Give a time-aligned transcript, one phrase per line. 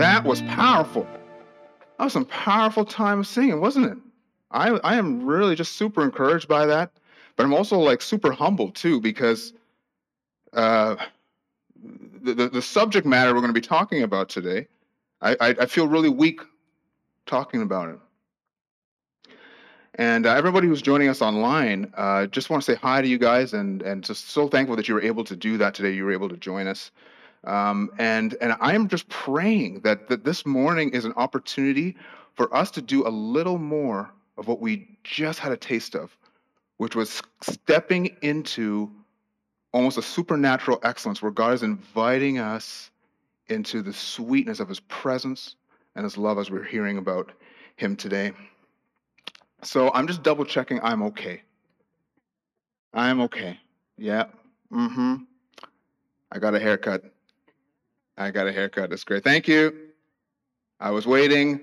[0.00, 1.06] that was powerful.
[1.98, 3.98] That was some powerful time of singing, wasn't it?
[4.50, 6.90] I, I am really just super encouraged by that,
[7.36, 9.52] but I'm also like super humbled too because
[10.54, 10.96] uh,
[12.22, 14.68] the, the, the subject matter we're going to be talking about today,
[15.20, 16.40] I, I, I feel really weak
[17.26, 17.98] talking about it.
[19.96, 23.18] And uh, everybody who's joining us online, uh, just want to say hi to you
[23.18, 25.90] guys and, and just so thankful that you were able to do that today.
[25.90, 26.90] You were able to join us.
[27.44, 31.96] Um, and and I am just praying that, that this morning is an opportunity
[32.34, 36.16] for us to do a little more of what we just had a taste of,
[36.76, 38.90] which was stepping into
[39.72, 42.90] almost a supernatural excellence where God is inviting us
[43.48, 45.56] into the sweetness of his presence
[45.94, 47.32] and his love as we're hearing about
[47.76, 48.32] him today.
[49.62, 51.42] So I'm just double checking I'm okay.
[52.92, 53.58] I'm okay.
[53.96, 54.26] Yeah.
[54.72, 55.16] Mm-hmm.
[56.32, 57.04] I got a haircut.
[58.20, 58.90] I got a haircut.
[58.90, 59.24] That's great.
[59.24, 59.74] Thank you.
[60.78, 61.62] I was waiting.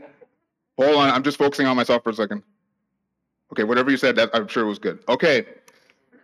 [0.80, 1.10] Hold on.
[1.12, 2.42] I'm just focusing on myself for a second.
[3.52, 5.00] Okay, whatever you said, that I'm sure it was good.
[5.08, 5.46] Okay.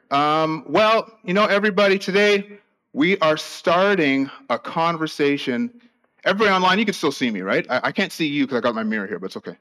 [0.09, 2.59] Um, well, you know, everybody, today
[2.93, 5.71] we are starting a conversation.
[6.25, 7.65] Everybody online, you can still see me, right?
[7.69, 9.57] I, I can't see you because I got my mirror here, but it's okay.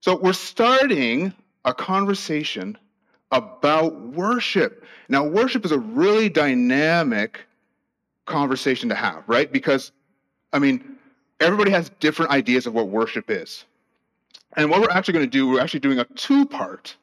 [0.00, 1.32] So we're starting
[1.64, 2.78] a conversation
[3.32, 4.84] about worship.
[5.08, 7.40] Now, worship is a really dynamic
[8.26, 9.50] conversation to have, right?
[9.52, 9.90] Because
[10.54, 10.96] I mean,
[11.40, 13.64] everybody has different ideas of what worship is.
[14.56, 16.96] And what we're actually going to do, we're actually doing a two part.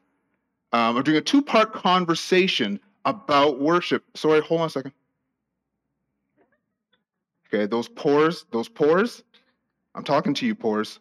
[0.71, 4.06] Um, we're doing a two part conversation about worship.
[4.16, 4.94] Sorry, hold on a second.
[7.53, 9.22] Okay, those pores, those pores.
[9.95, 11.00] I'm talking to you, pores.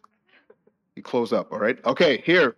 [0.97, 1.79] You close up, all right?
[1.85, 2.55] Okay, here.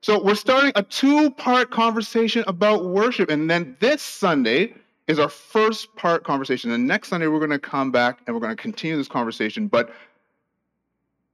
[0.00, 3.28] So we're starting a two part conversation about worship.
[3.28, 4.74] And then this Sunday,
[5.08, 6.70] is our first part conversation.
[6.70, 9.66] And next Sunday, we're going to come back and we're going to continue this conversation.
[9.66, 9.90] But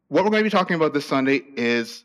[0.09, 2.05] what we're going to be talking about this Sunday is,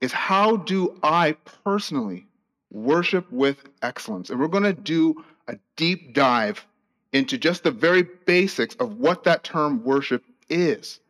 [0.00, 2.24] is how do I personally
[2.70, 4.30] worship with excellence?
[4.30, 6.64] And we're going to do a deep dive
[7.12, 11.00] into just the very basics of what that term worship is.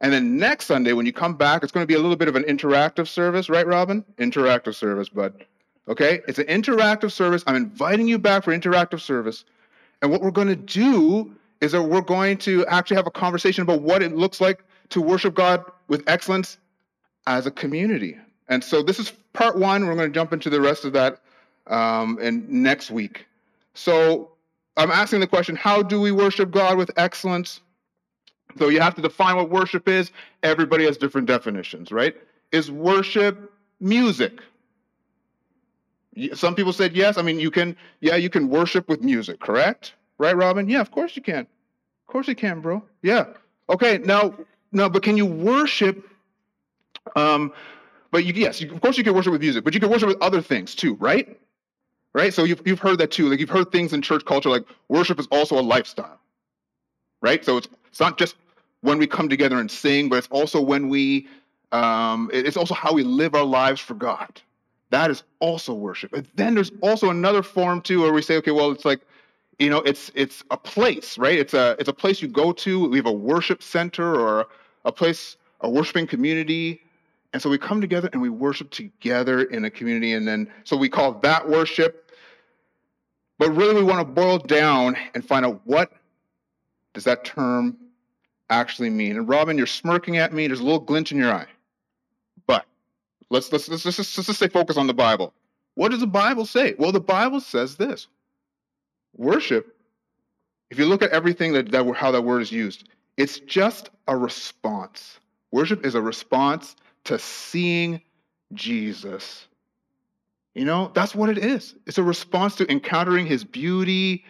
[0.00, 2.28] And then next Sunday, when you come back, it's going to be a little bit
[2.28, 4.04] of an interactive service, right, Robin?
[4.18, 5.46] Interactive service, but
[5.88, 6.20] Okay?
[6.28, 7.44] It's an interactive service.
[7.46, 9.44] I'm inviting you back for interactive service.
[10.02, 13.62] And what we're going to do is that we're going to actually have a conversation
[13.62, 16.58] about what it looks like to worship God with excellence
[17.26, 18.18] as a community.
[18.48, 19.86] And so this is part one.
[19.86, 21.20] We're going to jump into the rest of that
[21.66, 23.26] um, and next week.
[23.74, 24.30] So
[24.76, 27.60] I'm asking the question how do we worship God with excellence?
[28.58, 30.12] So you have to define what worship is.
[30.42, 32.16] Everybody has different definitions, right?
[32.52, 34.40] Is worship music?
[36.34, 37.18] Some people said yes.
[37.18, 39.94] I mean, you can, yeah, you can worship with music, correct?
[40.18, 40.68] Right, Robin?
[40.68, 41.40] Yeah, of course you can.
[41.40, 42.82] Of course you can, bro.
[43.02, 43.26] Yeah.
[43.68, 44.34] Okay, now,
[44.72, 46.08] now, but can you worship?
[47.16, 47.52] Um,
[48.10, 50.08] but you, yes, you, of course you can worship with music, but you can worship
[50.08, 51.38] with other things too, right?
[52.14, 52.32] Right.
[52.32, 53.28] So you've you've heard that too.
[53.28, 56.18] Like you've heard things in church culture like worship is also a lifestyle,
[57.20, 57.44] right?
[57.44, 58.36] So it's it's not just
[58.80, 61.28] when we come together and sing, but it's also when we
[61.72, 64.40] um, it's also how we live our lives for God.
[64.90, 66.14] That is also worship.
[66.36, 69.00] Then there's also another form too where we say, okay, well, it's like,
[69.58, 71.38] you know, it's it's a place, right?
[71.38, 72.88] It's a it's a place you go to.
[72.88, 74.46] We have a worship center or
[74.84, 76.82] a place, a worshiping community.
[77.32, 80.12] And so we come together and we worship together in a community.
[80.12, 82.10] And then so we call that worship.
[83.38, 85.92] But really we want to boil down and find out what
[86.94, 87.76] does that term
[88.48, 89.16] actually mean.
[89.16, 90.46] And Robin, you're smirking at me.
[90.46, 91.46] There's a little glint in your eye.
[93.30, 95.32] Let's let's let's, let's, let's just stay focused on the Bible.
[95.74, 96.74] What does the Bible say?
[96.78, 98.06] Well, the Bible says this:
[99.16, 99.72] worship.
[100.70, 104.16] If you look at everything that, that how that word is used, it's just a
[104.16, 105.20] response.
[105.52, 106.74] Worship is a response
[107.04, 108.02] to seeing
[108.52, 109.46] Jesus.
[110.54, 111.74] You know, that's what it is.
[111.86, 114.24] It's a response to encountering his beauty,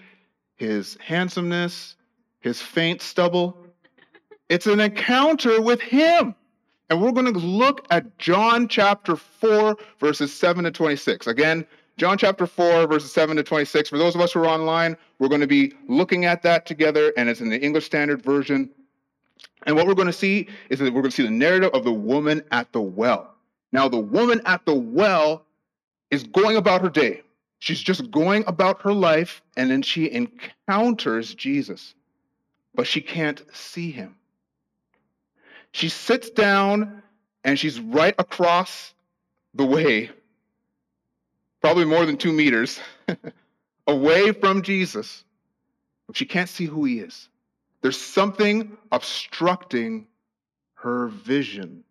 [0.57, 1.97] his handsomeness,
[2.41, 3.57] his faint stubble.
[4.49, 6.35] It's an encounter with him.
[6.89, 11.27] And we're going to look at John chapter 4, verses 7 to 26.
[11.27, 11.67] Again,
[11.97, 13.89] John chapter 4, verses 7 to 26.
[13.89, 17.13] For those of us who are online, we're going to be looking at that together,
[17.17, 18.71] and it's in the English Standard Version.
[19.65, 21.85] And what we're going to see is that we're going to see the narrative of
[21.85, 23.35] the woman at the well.
[23.73, 25.45] Now, the woman at the well
[26.11, 27.23] is going about her day.
[27.59, 31.95] She's just going about her life, and then she encounters Jesus,
[32.75, 34.16] but she can't see him.
[35.77, 37.03] She sits down
[37.45, 38.95] and she's right across
[39.53, 40.09] the way,
[41.61, 42.81] probably more than two meters
[43.87, 45.23] away from Jesus.
[46.07, 47.29] But she can't see who he is.
[47.83, 50.07] There's something obstructing
[50.77, 51.85] her vision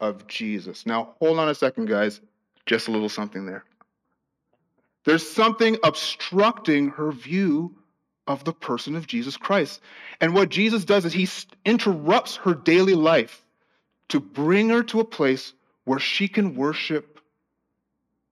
[0.00, 0.86] of Jesus.
[0.86, 2.22] Now, hold on a second, guys.
[2.64, 3.66] Just a little something there.
[5.04, 7.76] There's something obstructing her view
[8.26, 9.80] of the person of Jesus Christ.
[10.20, 11.28] And what Jesus does is he
[11.64, 13.44] interrupts her daily life
[14.08, 15.52] to bring her to a place
[15.84, 17.20] where she can worship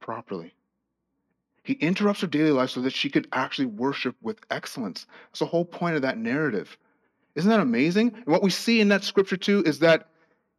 [0.00, 0.54] properly.
[1.62, 5.06] He interrupts her daily life so that she could actually worship with excellence.
[5.28, 6.78] That's the whole point of that narrative.
[7.34, 8.14] Isn't that amazing?
[8.14, 10.08] And what we see in that scripture too is that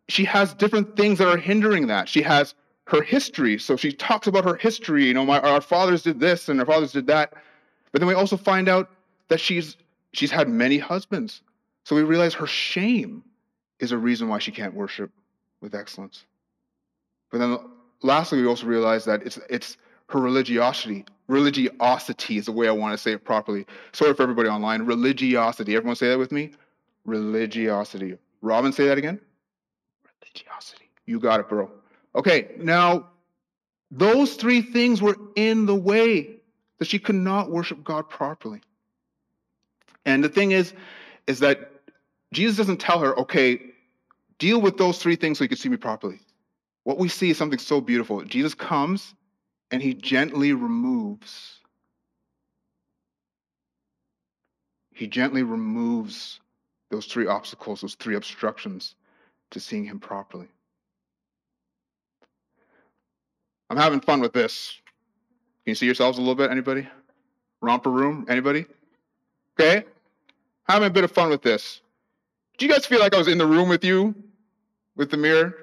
[0.08, 2.10] she has different things that are hindering that.
[2.10, 2.56] She has
[2.88, 3.58] her history.
[3.60, 5.06] So she talks about her history.
[5.06, 7.34] You know, my, our fathers did this and our fathers did that.
[7.92, 8.90] But then we also find out
[9.30, 9.78] that she's
[10.14, 11.42] she's had many husbands.
[11.86, 13.24] So we realize her shame
[13.80, 15.12] is a reason why she can't worship
[15.62, 16.26] with excellence.
[17.32, 17.58] But then
[18.02, 19.78] lastly, we also realize that it's it's
[20.10, 21.06] her religiosity.
[21.28, 23.66] Religiosity is the way I want to say it properly.
[23.92, 24.82] Sorry for everybody online.
[24.84, 25.76] Religiosity.
[25.76, 26.52] Everyone say that with me?
[27.06, 28.18] Religiosity.
[28.42, 29.20] Robin, say that again.
[30.04, 30.90] Religiosity.
[31.06, 31.70] You got it, bro.
[32.16, 33.10] Okay, now
[33.92, 36.40] those three things were in the way
[36.80, 38.62] that she could not worship God properly.
[40.06, 40.74] And the thing is,
[41.28, 41.72] is that
[42.34, 43.60] Jesus doesn't tell her, okay,
[44.38, 46.20] deal with those three things so you can see me properly.
[46.84, 48.24] What we see is something so beautiful.
[48.24, 49.14] Jesus comes
[49.72, 51.60] and he gently removes.
[54.94, 56.40] He gently removes
[56.90, 58.96] those three obstacles, those three obstructions
[59.52, 60.48] to seeing him properly.
[63.70, 64.80] I'm having fun with this.
[65.64, 66.50] Can you see yourselves a little bit?
[66.50, 66.88] Anybody?
[67.62, 68.26] Romper room?
[68.28, 68.66] Anybody?
[69.60, 69.84] Okay?
[70.68, 71.82] Having a bit of fun with this.
[72.58, 74.16] Do you guys feel like I was in the room with you
[74.96, 75.56] with the mirror?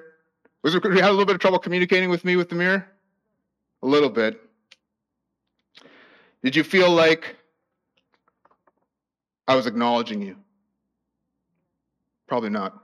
[0.63, 2.87] Was it, you had a little bit of trouble communicating with me with the mirror?
[3.83, 4.41] A little bit.
[6.43, 7.35] Did you feel like
[9.47, 10.35] I was acknowledging you?
[12.27, 12.77] Probably not.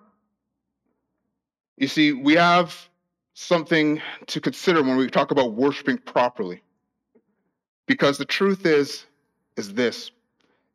[1.77, 2.89] You see, we have
[3.33, 6.61] something to consider when we talk about worshiping properly.
[7.85, 9.05] Because the truth is,
[9.57, 10.11] is this,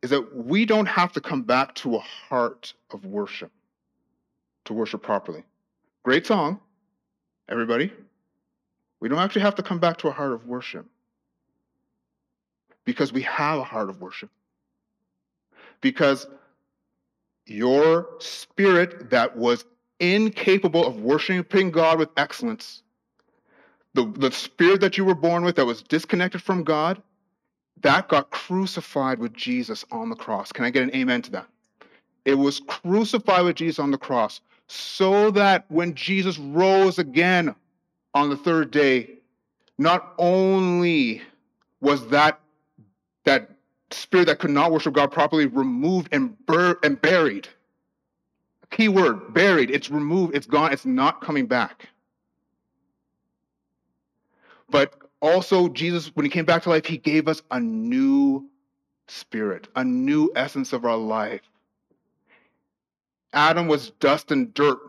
[0.01, 3.51] is that we don't have to come back to a heart of worship
[4.65, 5.43] to worship properly.
[6.03, 6.59] Great song,
[7.49, 7.91] everybody.
[8.99, 10.85] We don't actually have to come back to a heart of worship
[12.85, 14.29] because we have a heart of worship.
[15.81, 16.27] Because
[17.45, 19.65] your spirit that was
[19.99, 22.83] incapable of worshiping God with excellence,
[23.93, 27.01] the, the spirit that you were born with that was disconnected from God,
[27.81, 30.51] that got crucified with Jesus on the cross.
[30.51, 31.47] Can I get an amen to that?
[32.25, 37.55] It was crucified with Jesus on the cross so that when Jesus rose again
[38.13, 39.09] on the third day,
[39.77, 41.21] not only
[41.81, 42.39] was that
[43.25, 43.49] that
[43.91, 47.47] spirit that could not worship God properly removed and, bur- and buried,
[48.71, 49.71] Key word, buried.
[49.71, 50.35] It's removed.
[50.35, 50.71] It's gone.
[50.71, 51.89] It's not coming back.
[54.69, 58.49] But also, Jesus, when he came back to life, he gave us a new
[59.07, 61.41] spirit, a new essence of our life.
[63.33, 64.79] Adam was dust and dirt.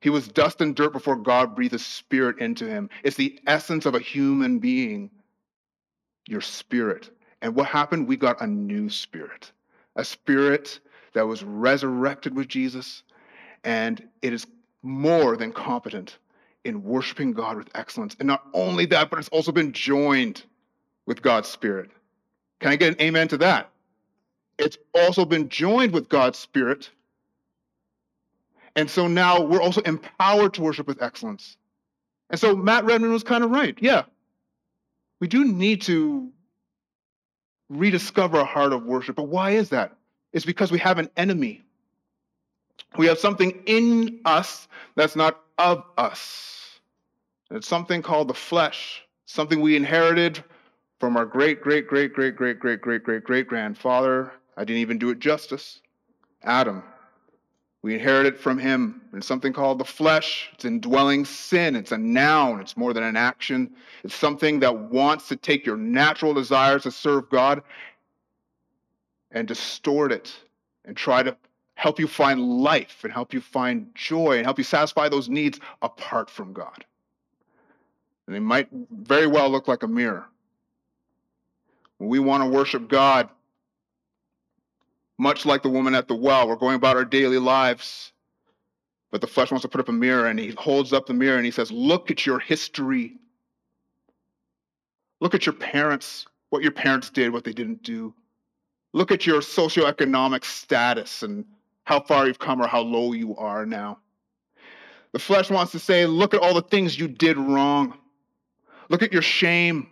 [0.00, 2.90] He was dust and dirt before God breathed a spirit into him.
[3.04, 5.10] It's the essence of a human being,
[6.26, 7.10] your spirit.
[7.42, 8.08] And what happened?
[8.08, 9.52] We got a new spirit,
[9.96, 10.80] a spirit
[11.12, 13.02] that was resurrected with Jesus,
[13.64, 14.46] and it is
[14.82, 16.18] more than competent
[16.64, 18.16] in worshiping God with excellence.
[18.18, 20.44] And not only that, but it's also been joined
[21.06, 21.90] with God's Spirit.
[22.60, 23.70] Can I get an amen to that?
[24.58, 26.90] It's also been joined with God's Spirit.
[28.76, 31.56] And so now we're also empowered to worship with excellence.
[32.28, 33.76] And so Matt Redman was kind of right.
[33.80, 34.04] Yeah,
[35.20, 36.30] we do need to
[37.68, 39.16] rediscover a heart of worship.
[39.16, 39.96] But why is that?
[40.32, 41.62] It's because we have an enemy.
[42.96, 46.80] We have something in us that's not of us.
[47.50, 50.42] It's something called the flesh, something we inherited
[50.98, 54.32] from our great, great, great, great, great, great, great, great, great grandfather.
[54.56, 55.80] I didn't even do it justice.
[56.42, 56.82] Adam.
[57.82, 59.02] We inherited from him.
[59.14, 60.50] It's something called the flesh.
[60.54, 61.76] It's indwelling sin.
[61.76, 62.60] It's a noun.
[62.60, 63.70] It's more than an action.
[64.04, 67.62] It's something that wants to take your natural desires to serve God
[69.30, 70.34] and distort it
[70.84, 71.36] and try to
[71.80, 75.58] help you find life and help you find joy and help you satisfy those needs
[75.80, 76.84] apart from God.
[78.26, 80.26] And they might very well look like a mirror.
[81.96, 83.30] When we want to worship God,
[85.16, 88.12] much like the woman at the well, we're going about our daily lives.
[89.10, 91.38] But the flesh wants to put up a mirror and he holds up the mirror
[91.38, 93.16] and he says, Look at your history.
[95.20, 98.12] Look at your parents, what your parents did, what they didn't do.
[98.92, 101.46] Look at your socioeconomic status and
[101.90, 103.98] how far you've come or how low you are now.
[105.10, 107.98] The flesh wants to say, Look at all the things you did wrong.
[108.88, 109.90] Look at your shame.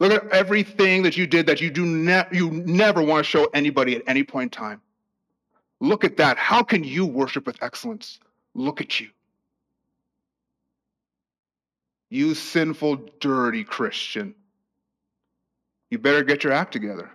[0.00, 3.44] Look at everything that you did that you do ne- you never want to show
[3.54, 4.80] anybody at any point in time.
[5.80, 6.36] Look at that.
[6.36, 8.18] How can you worship with excellence?
[8.54, 9.10] Look at you.
[12.10, 14.34] You sinful, dirty Christian.
[15.90, 17.08] You better get your act together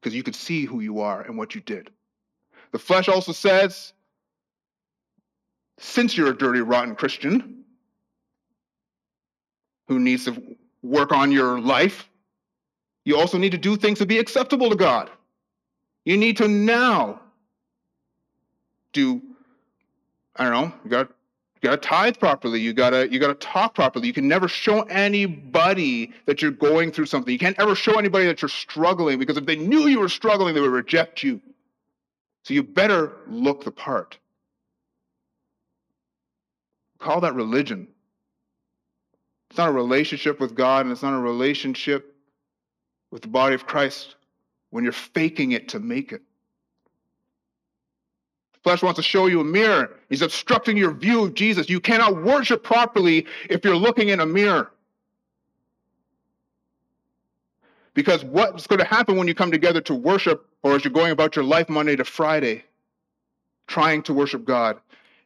[0.00, 1.90] because you can see who you are and what you did.
[2.72, 3.92] The flesh also says,
[5.78, 7.64] since you're a dirty, rotten Christian
[9.88, 12.08] who needs to work on your life,
[13.04, 15.10] you also need to do things to be acceptable to God.
[16.04, 17.20] You need to now
[18.92, 19.20] do,
[20.36, 21.10] I don't know, you got
[21.60, 22.58] you got to tithe properly.
[22.58, 24.06] You got to you got to talk properly.
[24.06, 27.30] You can never show anybody that you're going through something.
[27.30, 30.54] You can't ever show anybody that you're struggling because if they knew you were struggling,
[30.54, 31.40] they would reject you.
[32.44, 34.18] So you better look the part.
[36.98, 37.88] Call that religion.
[39.50, 42.14] It's not a relationship with God and it's not a relationship
[43.10, 44.14] with the body of Christ
[44.70, 46.22] when you're faking it to make it.
[48.62, 49.96] Flesh wants to show you a mirror.
[50.08, 51.70] He's obstructing your view of Jesus.
[51.70, 54.70] You cannot worship properly if you're looking in a mirror.
[57.94, 61.10] Because what's going to happen when you come together to worship, or as you're going
[61.10, 62.64] about your life Monday to Friday,
[63.66, 64.78] trying to worship God,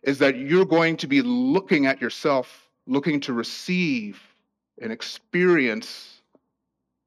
[0.02, 4.20] is that you're going to be looking at yourself, looking to receive
[4.80, 6.20] and experience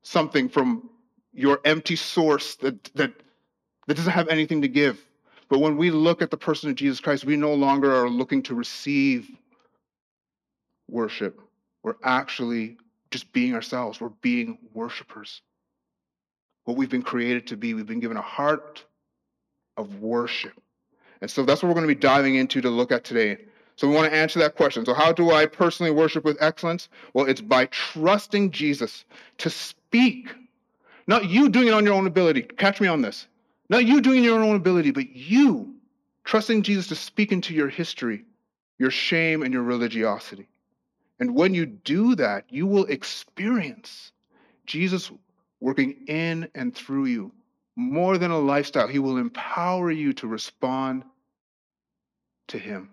[0.04, 0.90] something from
[1.34, 3.14] your empty source that, that,
[3.88, 5.00] that doesn't have anything to give.
[5.50, 8.44] But when we look at the person of Jesus Christ, we no longer are looking
[8.44, 9.30] to receive
[10.90, 11.40] worship.
[11.84, 12.78] We're actually
[13.12, 14.02] just being ourselves.
[14.02, 15.42] We're being worshipers.
[16.66, 18.84] What we've been created to be, we've been given a heart
[19.78, 20.54] of worship.
[21.22, 23.38] And so that's what we're going to be diving into to look at today.
[23.78, 24.86] So we want to answer that question.
[24.86, 26.90] So, how do I personally worship with excellence?
[27.14, 29.06] Well, it's by trusting Jesus
[29.38, 30.30] to speak,
[31.06, 32.42] not you doing it on your own ability.
[32.42, 33.28] Catch me on this.
[33.70, 35.76] Not you doing your own ability, but you
[36.24, 38.26] trusting Jesus to speak into your history,
[38.80, 40.48] your shame, and your religiosity.
[41.20, 44.12] And when you do that, you will experience
[44.66, 45.12] Jesus
[45.60, 47.32] working in and through you
[47.76, 48.88] more than a lifestyle.
[48.88, 51.04] He will empower you to respond
[52.48, 52.90] to Him.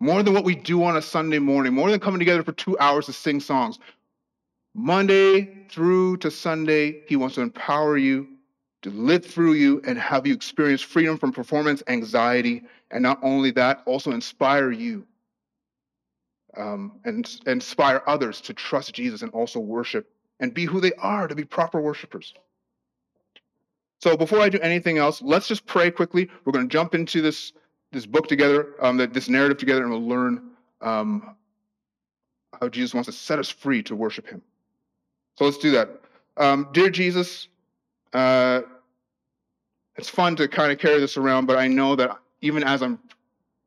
[0.00, 2.78] More than what we do on a Sunday morning, more than coming together for two
[2.78, 3.78] hours to sing songs.
[4.74, 8.28] Monday through to Sunday, He wants to empower you
[8.82, 12.62] to live through you and have you experience freedom from performance anxiety.
[12.90, 15.06] And not only that, also inspire you
[16.56, 20.10] um, and, inspire others to trust Jesus and also worship
[20.40, 22.34] and be who they are to be proper worshipers.
[24.00, 26.30] So before I do anything else, let's just pray quickly.
[26.44, 27.52] We're going to jump into this,
[27.92, 31.36] this book together, um, this narrative together, and we'll learn um,
[32.58, 34.40] how Jesus wants to set us free to worship him.
[35.36, 36.00] So let's do that.
[36.38, 37.48] Um, dear Jesus,
[38.12, 38.62] uh,
[39.96, 42.98] it's fun to kind of carry this around, but I know that even as I'm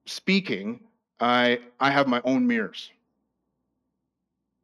[0.06, 0.80] speaking,
[1.20, 2.90] I I have my own mirrors.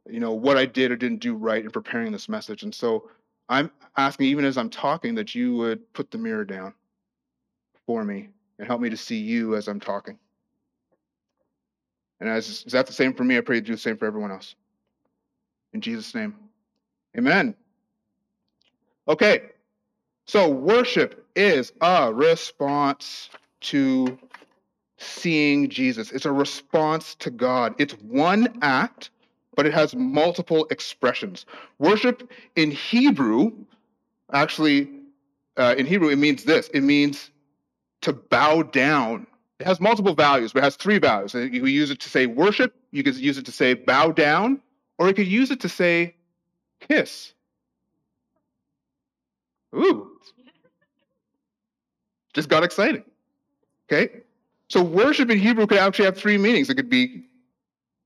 [0.10, 3.10] You know what I did or didn't do right in preparing this message, and so
[3.48, 6.74] I'm asking, even as I'm talking, that you would put the mirror down
[7.86, 10.18] for me and help me to see you as I'm talking.
[12.20, 13.38] And as is that the same for me?
[13.38, 14.56] I pray you do the same for everyone else.
[15.74, 16.36] In Jesus' name,
[17.18, 17.56] Amen.
[19.08, 19.50] Okay.
[20.30, 23.32] So, worship is a response
[23.62, 24.20] to
[25.00, 26.12] seeing Jesus.
[26.12, 27.74] It's a response to God.
[27.80, 29.10] It's one act,
[29.56, 31.48] but it has multiple expressions.
[31.80, 33.54] Worship in Hebrew,
[34.32, 34.92] actually,
[35.58, 37.32] uh, in Hebrew, it means this it means
[38.02, 39.26] to bow down.
[39.60, 41.34] It has multiple values, but it has three values.
[41.34, 44.62] You can use it to say worship, you could use it to say bow down,
[45.00, 46.14] or you could use it to say
[46.88, 47.34] kiss.
[49.76, 50.19] Ooh.
[52.34, 53.04] Just got excited.
[53.92, 54.22] Okay?
[54.68, 56.70] So worship in Hebrew could actually have three meanings.
[56.70, 57.26] It could be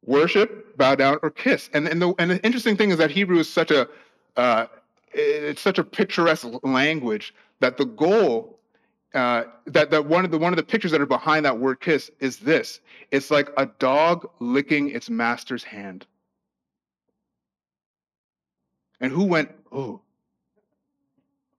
[0.05, 1.69] worship, bow down, or kiss.
[1.73, 3.87] And, and, the, and the interesting thing is that Hebrew is such a,
[4.37, 4.67] uh,
[5.13, 8.59] it's such a picturesque language that the goal
[9.13, 11.79] uh, that, that one of the one of the pictures that are behind that word
[11.79, 12.79] kiss is this
[13.11, 16.07] it's like a dog licking its master's hand
[18.99, 20.01] and who went oh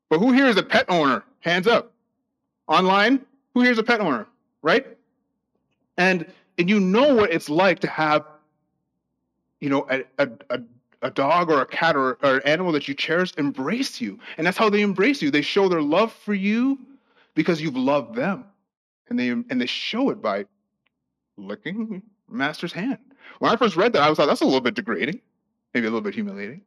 [0.09, 1.94] but who here is a pet owner hands up
[2.69, 4.27] online who here is a pet owner
[4.63, 4.87] right
[5.97, 6.27] and
[6.59, 8.25] and you know what it's like to have
[9.61, 10.61] you know a, a, a
[11.05, 14.19] a dog or a cat or, or an animal that you cherish embrace you.
[14.39, 15.31] And that's how they embrace you.
[15.31, 16.79] They show their love for you
[17.35, 18.47] because you've loved them.
[19.11, 20.47] And they and they show it by
[21.37, 22.99] licking master's hand.
[23.39, 25.21] When I first read that, I was like, that's a little bit degrading,
[25.75, 26.63] maybe a little bit humiliating.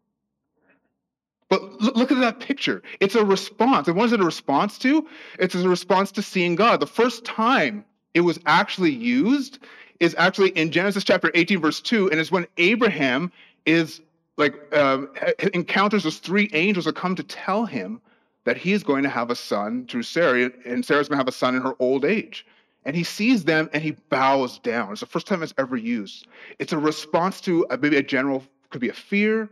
[1.49, 2.83] But look, at that picture.
[2.99, 3.87] It's a response.
[3.87, 5.07] And what is it a response to?
[5.39, 6.81] It's a response to seeing God.
[6.81, 9.59] The first time it was actually used
[9.99, 13.31] is actually in Genesis chapter 18, verse 2, and it's when Abraham
[13.65, 14.01] is
[14.37, 15.09] like um,
[15.53, 18.01] encounters those three angels that come to tell him
[18.43, 21.27] that he is going to have a son through Sarah, and Sarah's going to have
[21.27, 22.45] a son in her old age.
[22.85, 24.93] And he sees them and he bows down.
[24.93, 26.27] It's the first time it's ever used.
[26.57, 29.49] It's a response to a, maybe a general, could be a fear,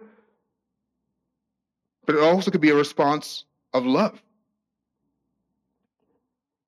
[2.06, 4.22] but it also could be a response of love.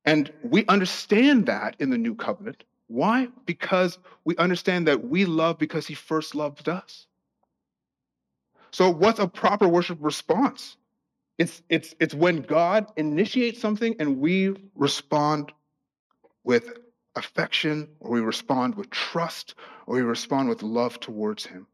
[0.06, 2.63] And we understand that in the new covenant.
[2.88, 3.27] Why?
[3.46, 7.08] Because we understand that we love because he first loved us.
[8.72, 10.77] So, what's a proper worship response?
[11.38, 15.51] It's, it's, it's when God initiates something and we respond
[16.44, 16.77] with
[17.15, 21.67] affection, or we respond with trust, or we respond with love towards Him.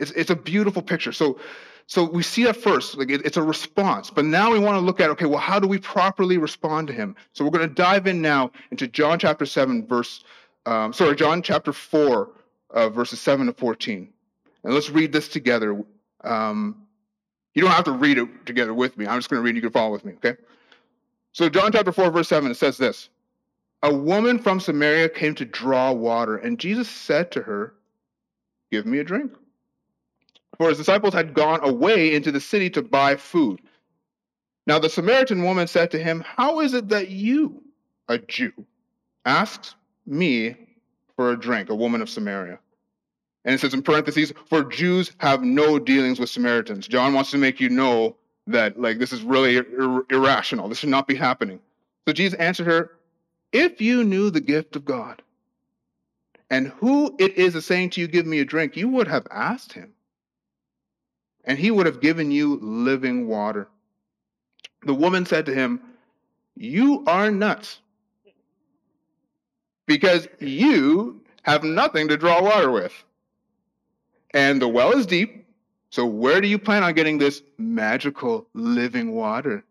[0.00, 1.12] It's, it's a beautiful picture.
[1.12, 1.38] So,
[1.86, 4.10] so we see that first, like it, it's a response.
[4.10, 6.94] But now we want to look at, okay, well, how do we properly respond to
[6.94, 7.14] Him?
[7.32, 10.24] So we're going to dive in now into John chapter 7, verse,
[10.66, 12.30] um, sorry, John chapter 4,
[12.70, 14.08] uh, verses 7 to 14.
[14.64, 15.82] And let's read this together.
[16.22, 16.86] Um,
[17.54, 19.06] you don't have to read it together with me.
[19.06, 19.56] I'm just going to read.
[19.56, 20.36] You can follow with me, okay?
[21.32, 23.08] So, John chapter 4, verse 7, it says this
[23.82, 27.74] A woman from Samaria came to draw water, and Jesus said to her,
[28.70, 29.32] Give me a drink.
[30.58, 33.60] For his disciples had gone away into the city to buy food.
[34.66, 37.62] Now, the Samaritan woman said to him, How is it that you,
[38.08, 38.52] a Jew,
[39.24, 39.74] asks
[40.06, 40.56] me
[41.16, 42.58] for a drink, a woman of Samaria?
[43.44, 46.86] And it says in parentheses, for Jews have no dealings with Samaritans.
[46.86, 50.68] John wants to make you know that like this is really ir- irrational.
[50.68, 51.60] This should not be happening.
[52.06, 52.90] So Jesus answered her,
[53.52, 55.22] if you knew the gift of God
[56.50, 59.26] and who it is that's saying to you, give me a drink, you would have
[59.30, 59.92] asked him.
[61.44, 63.68] And he would have given you living water.
[64.84, 65.80] The woman said to him,
[66.54, 67.80] You are nuts
[69.86, 72.92] because you have nothing to draw water with
[74.32, 75.46] and the well is deep.
[75.90, 79.64] So, where do you plan on getting this magical living water?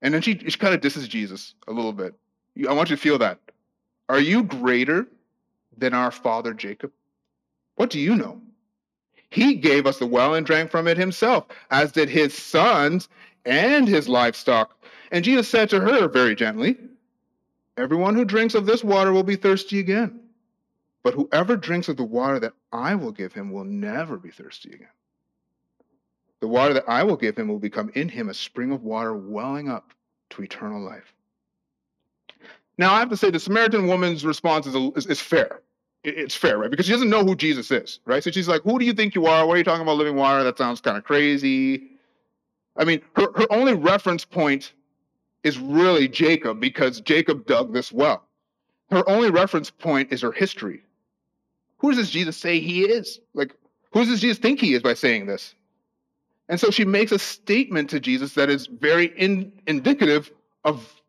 [0.00, 2.14] And then she, she kind of disses Jesus a little bit.
[2.68, 3.38] I want you to feel that.
[4.08, 5.06] Are you greater
[5.76, 6.92] than our father Jacob?
[7.74, 8.40] What do you know?
[9.36, 13.10] He gave us the well and drank from it himself, as did his sons
[13.44, 14.74] and his livestock.
[15.12, 16.78] And Jesus said to her very gently,
[17.76, 20.20] Everyone who drinks of this water will be thirsty again.
[21.02, 24.72] But whoever drinks of the water that I will give him will never be thirsty
[24.72, 24.88] again.
[26.40, 29.14] The water that I will give him will become in him a spring of water
[29.14, 29.92] welling up
[30.30, 31.12] to eternal life.
[32.78, 35.60] Now, I have to say, the Samaritan woman's response is, is, is fair.
[36.04, 36.70] It, it's fair, right?
[36.70, 38.22] Because she doesn't know who Jesus is, right?
[38.22, 39.46] So she's like, Who do you think you are?
[39.46, 40.44] What are you talking about living water?
[40.44, 41.90] That sounds kind of crazy.
[42.76, 44.72] I mean, her, her only reference point
[45.42, 48.24] is really Jacob because Jacob dug this well.
[48.90, 50.82] Her only reference point is her history
[51.78, 53.20] who does Jesus say he is?
[53.34, 53.54] Like,
[53.92, 55.54] who does Jesus think he is by saying this?
[56.48, 60.30] And so she makes a statement to Jesus that is very in, indicative
[60.64, 61.02] of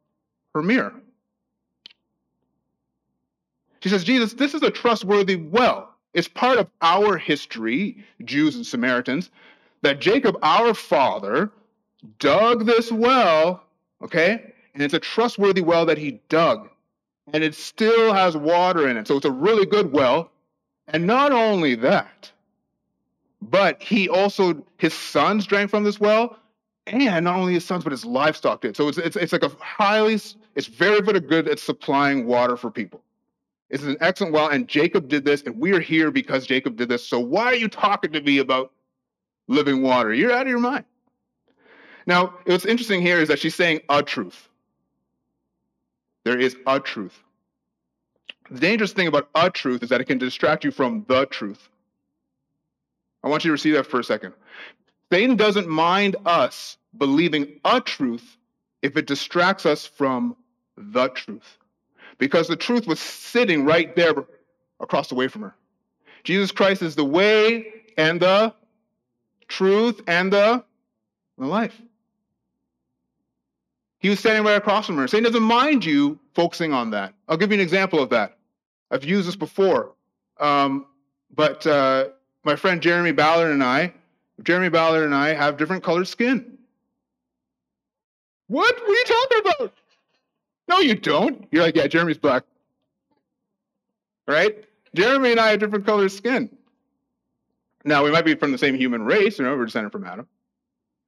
[0.53, 0.93] her mirror.
[3.81, 5.93] She says, Jesus, this is a trustworthy well.
[6.13, 9.29] It's part of our history, Jews and Samaritans,
[9.81, 11.51] that Jacob, our father,
[12.19, 13.63] dug this well,
[14.01, 14.53] okay?
[14.73, 16.69] And it's a trustworthy well that he dug.
[17.33, 19.07] And it still has water in it.
[19.07, 20.31] So it's a really good well.
[20.87, 22.31] And not only that,
[23.41, 26.37] but he also, his sons drank from this well,
[26.87, 28.77] and not only his sons, but his livestock did.
[28.77, 30.13] So it's, it's, it's like a highly,
[30.55, 33.01] it's very, very good at supplying water for people.
[33.69, 37.05] It's an excellent well, and Jacob did this, and we're here because Jacob did this.
[37.05, 38.71] So why are you talking to me about
[39.47, 40.13] living water?
[40.13, 40.85] You're out of your mind.
[42.05, 44.47] Now, what's interesting here is that she's saying a truth.
[46.23, 47.21] There is a truth.
[48.49, 51.69] The dangerous thing about a truth is that it can distract you from the truth.
[53.23, 54.33] I want you to receive that for a second.
[55.11, 58.37] Satan doesn't mind us believing a truth
[58.81, 60.37] if it distracts us from
[60.77, 61.57] the truth.
[62.17, 64.13] Because the truth was sitting right there
[64.79, 65.55] across the way from her.
[66.23, 68.53] Jesus Christ is the way and the
[69.47, 70.63] truth and the,
[71.37, 71.79] the life.
[73.99, 75.07] He was standing right across from her.
[75.07, 77.13] Satan doesn't mind you focusing on that.
[77.27, 78.37] I'll give you an example of that.
[78.91, 79.93] I've used this before.
[80.39, 80.85] Um,
[81.33, 82.09] but uh,
[82.43, 83.93] my friend Jeremy Ballard and I,
[84.43, 86.57] Jeremy Ballard and I have different colored skin.
[88.47, 88.75] What?
[88.75, 89.73] What are you talking about?
[90.67, 91.47] No, you don't.
[91.51, 92.43] You're like, yeah, Jeremy's black.
[94.27, 94.65] Right?
[94.93, 96.49] Jeremy and I have different colored skin.
[97.85, 100.27] Now, we might be from the same human race, know, we're descended from Adam,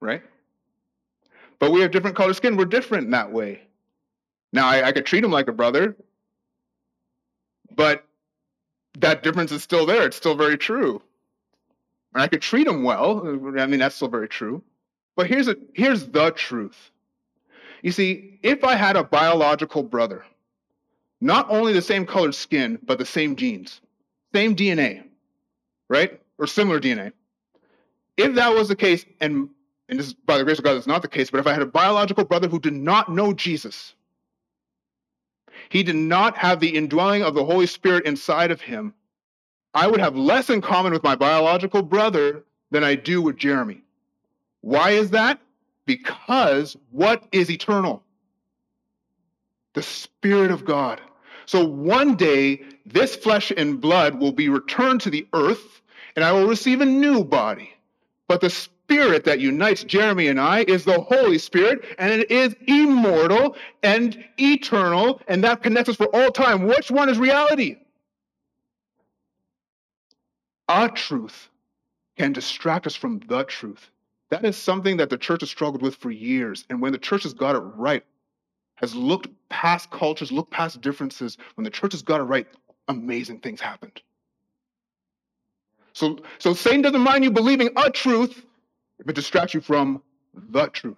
[0.00, 0.22] right?
[1.58, 2.56] But we have different colored skin.
[2.56, 3.60] We're different in that way.
[4.52, 5.94] Now, I, I could treat him like a brother,
[7.76, 8.04] but
[8.98, 10.06] that difference is still there.
[10.06, 11.02] It's still very true.
[12.14, 13.28] And I could treat him well.
[13.58, 14.62] I mean, that's still very true.
[15.16, 16.90] But here's a, here's the truth.
[17.82, 20.24] You see, if I had a biological brother,
[21.20, 23.80] not only the same colored skin, but the same genes,
[24.34, 25.04] same DNA,
[25.88, 26.20] right?
[26.38, 27.12] Or similar DNA.
[28.16, 29.48] If that was the case, and,
[29.88, 31.52] and this is by the grace of God, it's not the case, but if I
[31.52, 33.94] had a biological brother who did not know Jesus,
[35.68, 38.94] he did not have the indwelling of the Holy Spirit inside of him,
[39.72, 43.82] I would have less in common with my biological brother than I do with Jeremy.
[44.62, 45.40] Why is that?
[45.86, 48.02] Because what is eternal?
[49.74, 51.00] The Spirit of God.
[51.46, 55.80] So one day, this flesh and blood will be returned to the earth,
[56.14, 57.72] and I will receive a new body.
[58.28, 62.54] But the Spirit that unites Jeremy and I is the Holy Spirit, and it is
[62.66, 66.66] immortal and eternal, and that connects us for all time.
[66.66, 67.78] Which one is reality?
[70.68, 71.48] Our truth
[72.16, 73.90] can distract us from the truth.
[74.30, 76.64] That is something that the church has struggled with for years.
[76.70, 78.04] And when the church has got it right,
[78.76, 82.46] has looked past cultures, looked past differences, when the church has got it right,
[82.88, 84.00] amazing things happened.
[85.92, 88.42] So, so Satan doesn't mind you believing a truth
[89.00, 90.96] if it distracts you from the truth.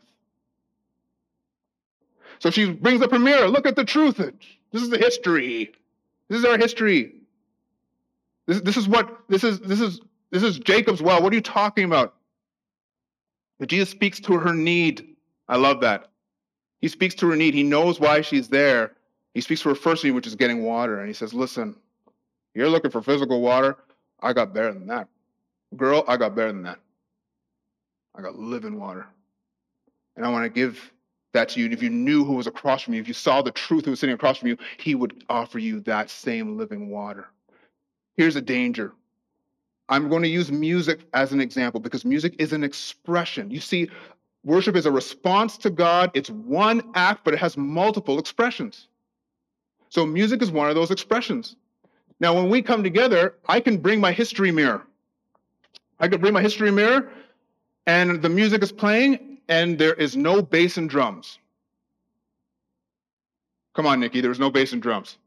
[2.38, 3.48] So she brings up her mirror.
[3.48, 4.16] Look at the truth.
[4.16, 5.72] This is the history.
[6.28, 7.14] This is our history.
[8.46, 11.22] This, this is what this is this is this is Jacob's well.
[11.22, 12.14] What are you talking about?
[13.68, 15.16] Jesus speaks to her need.
[15.48, 16.10] I love that.
[16.80, 17.54] He speaks to her need.
[17.54, 18.92] He knows why she's there.
[19.34, 20.98] He speaks to her first need, which is getting water.
[20.98, 21.76] And he says, Listen,
[22.54, 23.76] you're looking for physical water.
[24.20, 25.08] I got better than that.
[25.76, 26.78] Girl, I got better than that.
[28.14, 29.06] I got living water.
[30.16, 30.92] And I want to give
[31.32, 31.66] that to you.
[31.66, 33.92] And if you knew who was across from you, if you saw the truth who
[33.92, 37.28] was sitting across from you, he would offer you that same living water.
[38.16, 38.92] Here's a danger
[39.88, 43.50] I'm going to use music as an example because music is an expression.
[43.50, 43.90] You see,
[44.44, 46.10] worship is a response to God.
[46.14, 48.88] It's one act, but it has multiple expressions.
[49.88, 51.56] So music is one of those expressions.
[52.20, 54.86] Now, when we come together, I can bring my history mirror.
[55.98, 57.10] I can bring my history mirror,
[57.86, 61.38] and the music is playing, and there is no bass and drums.
[63.74, 65.18] Come on, Nikki, there's no bass and drums.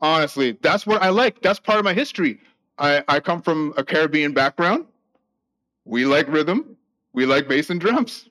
[0.00, 1.40] Honestly, that's what I like.
[1.42, 2.40] That's part of my history.
[2.78, 4.86] I, I come from a Caribbean background.
[5.84, 6.76] We like rhythm.
[7.12, 8.28] We like bass and drums.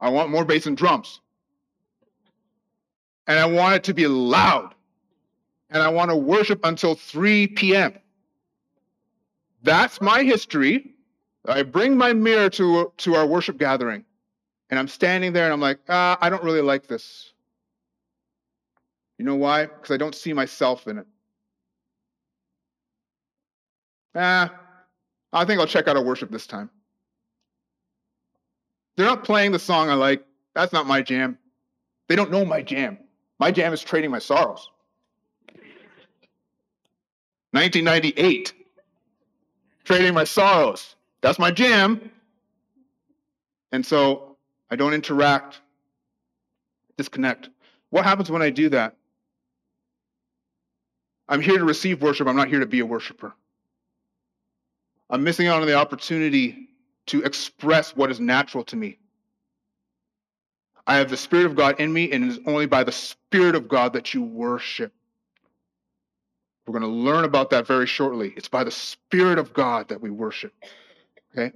[0.00, 1.20] I want more bass and drums.
[3.26, 4.74] And I want it to be loud.
[5.70, 7.94] And I want to worship until 3 p.m.
[9.62, 10.94] That's my history.
[11.46, 14.04] I bring my mirror to, to our worship gathering.
[14.70, 17.32] And I'm standing there and I'm like, ah, I don't really like this.
[19.18, 19.66] You know why?
[19.66, 21.06] Because I don't see myself in it.
[24.14, 24.52] Ah,
[25.32, 26.70] I think I'll check out a worship this time.
[28.96, 30.24] They're not playing the song I like.
[30.54, 31.38] That's not my jam.
[32.08, 32.98] They don't know my jam.
[33.38, 34.70] My jam is trading my sorrows.
[37.52, 38.52] 1998.
[39.84, 40.96] Trading my sorrows.
[41.22, 42.10] That's my jam.
[43.72, 44.36] And so
[44.70, 45.60] I don't interact,
[46.96, 47.48] disconnect.
[47.90, 48.96] What happens when I do that?
[51.28, 52.26] I'm here to receive worship.
[52.26, 53.34] I'm not here to be a worshiper.
[55.10, 56.68] I'm missing out on the opportunity
[57.06, 58.98] to express what is natural to me.
[60.86, 63.54] I have the Spirit of God in me, and it is only by the Spirit
[63.54, 64.92] of God that you worship.
[66.66, 68.32] We're going to learn about that very shortly.
[68.36, 70.52] It's by the Spirit of God that we worship.
[71.32, 71.52] Okay?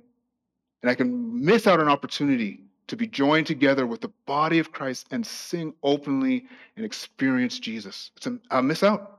[0.83, 4.59] And I can miss out on an opportunity to be joined together with the body
[4.59, 8.11] of Christ and sing openly and experience Jesus.
[8.17, 9.16] It's a, I'll miss out.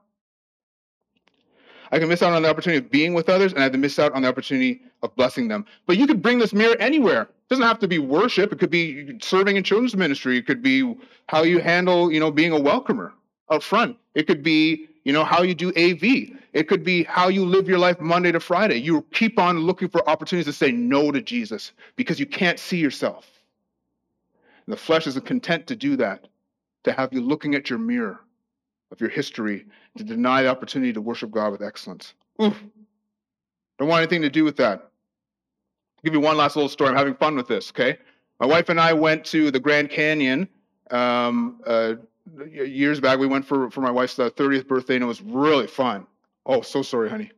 [1.91, 3.77] I can miss out on the opportunity of being with others, and I have to
[3.77, 5.65] miss out on the opportunity of blessing them.
[5.85, 7.23] But you could bring this mirror anywhere.
[7.23, 8.51] It doesn't have to be worship.
[8.51, 10.37] It could be serving in children's ministry.
[10.37, 10.95] It could be
[11.27, 13.13] how you handle, you know, being a welcomer
[13.49, 13.97] up front.
[14.15, 16.37] It could be, you know, how you do AV.
[16.53, 18.77] It could be how you live your life Monday to Friday.
[18.77, 22.77] You keep on looking for opportunities to say no to Jesus because you can't see
[22.77, 23.29] yourself.
[24.65, 26.27] And the flesh isn't content to do that,
[26.83, 28.19] to have you looking at your mirror
[28.91, 29.65] of your history,
[29.97, 32.13] to deny the opportunity to worship God with excellence.
[32.41, 32.55] Oof.
[33.77, 34.79] Don't want anything to do with that.
[34.79, 36.89] I'll give you one last little story.
[36.89, 37.97] I'm having fun with this, okay?
[38.39, 40.47] My wife and I went to the Grand Canyon
[40.91, 41.95] um, uh,
[42.51, 43.19] years back.
[43.19, 46.05] We went for, for my wife's 30th uh, birthday, and it was really fun.
[46.45, 47.31] Oh, so sorry, honey.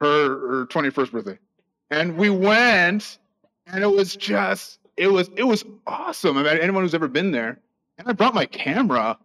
[0.00, 1.38] Her, her 21st birthday.
[1.90, 3.18] And we went,
[3.66, 6.36] and it was just, it was, it was awesome.
[6.36, 7.58] I mean, anyone who's ever been there.
[7.98, 9.18] And I brought my camera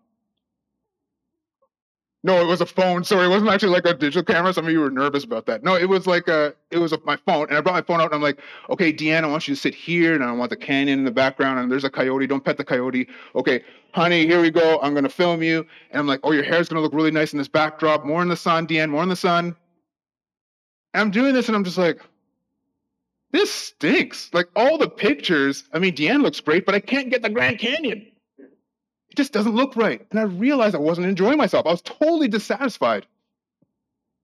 [2.26, 3.04] no, it was a phone.
[3.04, 4.54] Sorry, it wasn't actually like a digital camera.
[4.54, 5.62] Some of you were nervous about that.
[5.62, 8.00] No, it was like a, it was a, my phone, and I brought my phone
[8.00, 10.50] out, and I'm like, okay, Deanne, I want you to sit here, and I want
[10.50, 12.26] the canyon in the background, and there's a coyote.
[12.26, 13.10] Don't pet the coyote.
[13.36, 14.80] Okay, honey, here we go.
[14.82, 17.40] I'm gonna film you, and I'm like, oh, your hair's gonna look really nice in
[17.40, 18.06] this backdrop.
[18.06, 18.90] More in the sun, Deanne.
[18.90, 19.56] More in the sun.
[20.94, 22.00] And I'm doing this, and I'm just like,
[23.32, 24.30] this stinks.
[24.34, 25.66] Like all the pictures.
[25.74, 28.08] I mean, Deanne looks great, but I can't get the Grand Canyon.
[29.13, 30.04] It just doesn't look right.
[30.10, 31.67] And I realized I wasn't enjoying myself.
[31.67, 33.06] I was totally dissatisfied.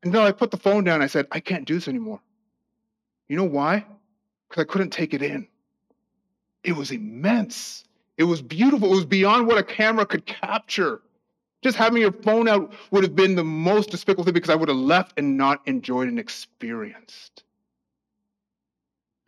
[0.01, 1.03] And then I put the phone down.
[1.03, 2.19] I said, I can't do this anymore.
[3.27, 3.85] You know why?
[4.49, 5.47] Because I couldn't take it in.
[6.63, 7.83] It was immense.
[8.17, 8.91] It was beautiful.
[8.91, 11.01] It was beyond what a camera could capture.
[11.61, 14.69] Just having your phone out would have been the most despicable thing because I would
[14.69, 17.43] have left and not enjoyed and experienced.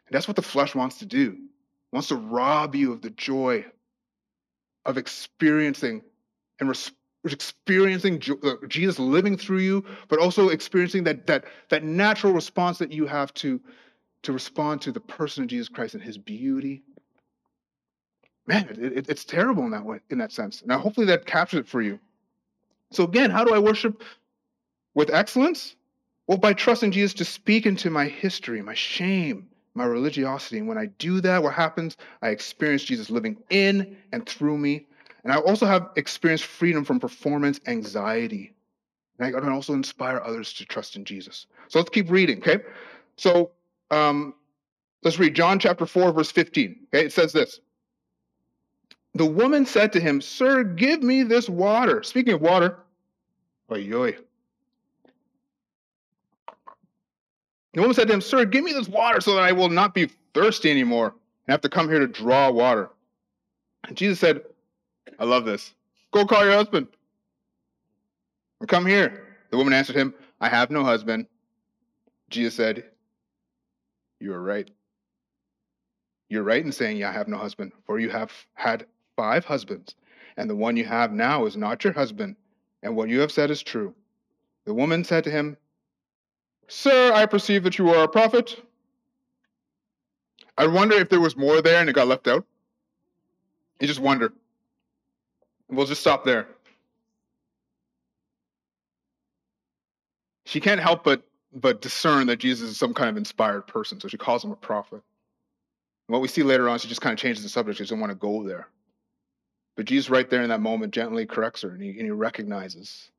[0.08, 1.34] And that's what the flesh wants to do.
[1.34, 3.66] It wants to rob you of the joy
[4.86, 6.02] of experiencing
[6.60, 6.92] and res-
[7.26, 12.92] experiencing uh, Jesus living through you, but also experiencing that that that natural response that
[12.92, 13.62] you have to
[14.24, 16.84] to respond to the person of Jesus Christ and His beauty.
[18.48, 20.64] Man, it, it, it's terrible in that way, in that sense.
[20.66, 22.00] Now, hopefully, that captures it for you.
[22.92, 24.04] So again, how do I worship
[24.94, 25.76] with excellence?
[26.28, 30.60] Well, by trusting Jesus to speak into my history, my shame, my religiosity.
[30.60, 31.98] And when I do that, what happens?
[32.22, 34.88] I experience Jesus living in and through me.
[35.24, 38.54] And I also have experienced freedom from performance anxiety.
[39.20, 41.46] And I can also inspire others to trust in Jesus.
[41.68, 42.60] So let's keep reading, okay?
[43.18, 43.52] So
[43.92, 44.34] um,
[45.04, 46.88] let's read John chapter 4, verse 15.
[46.88, 47.60] Okay, it says this.
[49.14, 52.02] The woman said to him, Sir, give me this water.
[52.02, 52.78] Speaking of water,
[53.72, 54.18] oy, oy.
[57.74, 59.94] The woman said to him, Sir, give me this water so that I will not
[59.94, 61.08] be thirsty anymore
[61.48, 62.90] and have to come here to draw water.
[63.88, 64.42] And Jesus said,
[65.20, 65.74] I love this.
[66.12, 66.88] Go call your husband
[68.60, 69.38] and come here.
[69.50, 71.28] The woman answered him, I have no husband.
[72.30, 72.86] Jesus said,
[74.20, 74.70] You are right.
[76.32, 78.86] You're right in saying, yeah, I have no husband, for you have had
[79.18, 79.96] five husbands,
[80.38, 82.38] and the one you have now is not your husband,
[82.82, 83.94] and what you have said is true.
[84.64, 85.58] The woman said to him,
[86.74, 88.64] Sir, I perceive that you are a prophet.
[90.58, 92.46] I wonder if there was more there and it got left out.
[93.82, 94.32] You just wonder.
[95.68, 96.48] We'll just stop there.
[100.46, 104.08] She can't help but but discern that Jesus is some kind of inspired person, so
[104.08, 105.02] she calls him a prophet.
[106.08, 107.80] And what we see later on, she just kind of changes the subject.
[107.80, 108.70] She doesn't want to go there.
[109.76, 113.12] But Jesus, right there in that moment, gently corrects her, and he, and he recognizes,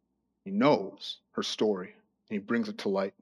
[0.46, 1.94] he knows her story,
[2.30, 3.12] and he brings it to light.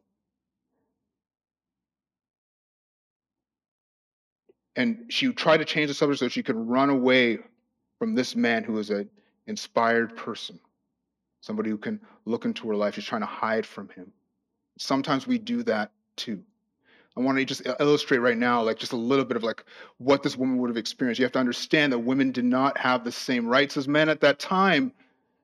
[4.81, 7.39] And she tried to change the subject so she could run away
[7.99, 9.11] from this man who is an
[9.47, 10.59] inspired person,
[11.43, 12.95] somebody who can look into her life.
[12.95, 14.11] She's trying to hide from him.
[14.79, 16.43] Sometimes we do that too.
[17.15, 19.65] I want to just illustrate right now, like just a little bit of like
[19.99, 21.19] what this woman would have experienced.
[21.19, 24.23] You have to understand that women did not have the same rights as men at
[24.23, 24.93] that time.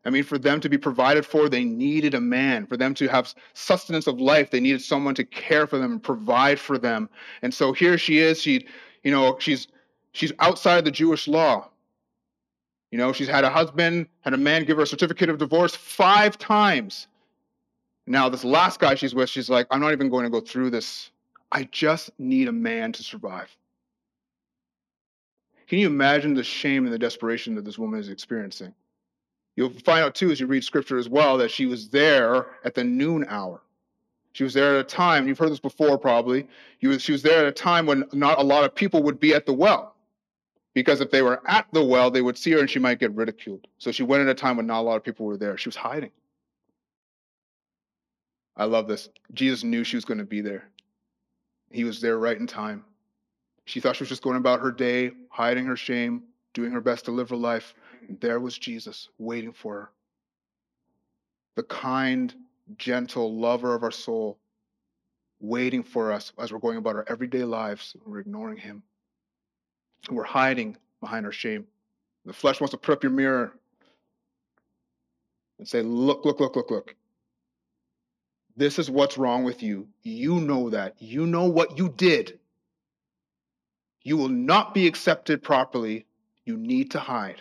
[0.06, 2.66] I mean, for them to be provided for, they needed a man.
[2.66, 6.02] For them to have sustenance of life, they needed someone to care for them and
[6.02, 7.10] provide for them.
[7.42, 8.40] And so here she is.
[8.40, 8.66] She
[9.02, 9.68] you know, she's
[10.12, 11.68] she's outside the Jewish law.
[12.90, 15.74] You know, she's had a husband, had a man give her a certificate of divorce
[15.74, 17.08] five times.
[18.06, 20.70] Now, this last guy she's with, she's like, I'm not even going to go through
[20.70, 21.10] this.
[21.50, 23.54] I just need a man to survive.
[25.66, 28.72] Can you imagine the shame and the desperation that this woman is experiencing?
[29.56, 32.74] You'll find out too as you read scripture as well that she was there at
[32.74, 33.60] the noon hour.
[34.36, 36.46] She was there at a time, you've heard this before probably,
[36.78, 39.46] she was there at a time when not a lot of people would be at
[39.46, 39.94] the well.
[40.74, 43.14] Because if they were at the well, they would see her and she might get
[43.14, 43.66] ridiculed.
[43.78, 45.56] So she went at a time when not a lot of people were there.
[45.56, 46.10] She was hiding.
[48.58, 49.08] I love this.
[49.32, 50.68] Jesus knew she was going to be there.
[51.70, 52.84] He was there right in time.
[53.64, 57.06] She thought she was just going about her day, hiding her shame, doing her best
[57.06, 57.72] to live her life.
[58.06, 59.90] And there was Jesus waiting for her.
[61.54, 62.34] The kind,
[62.76, 64.38] gentle lover of our soul,
[65.40, 67.96] waiting for us as we're going about our everyday lives.
[68.04, 68.82] We're ignoring him.
[70.10, 71.66] We're hiding behind our shame.
[72.24, 73.52] The flesh wants to put up your mirror
[75.58, 76.94] and say, Look, look, look, look, look.
[78.56, 79.86] This is what's wrong with you.
[80.02, 80.94] You know that.
[80.98, 82.38] You know what you did.
[84.02, 86.06] You will not be accepted properly.
[86.44, 87.40] You need to hide.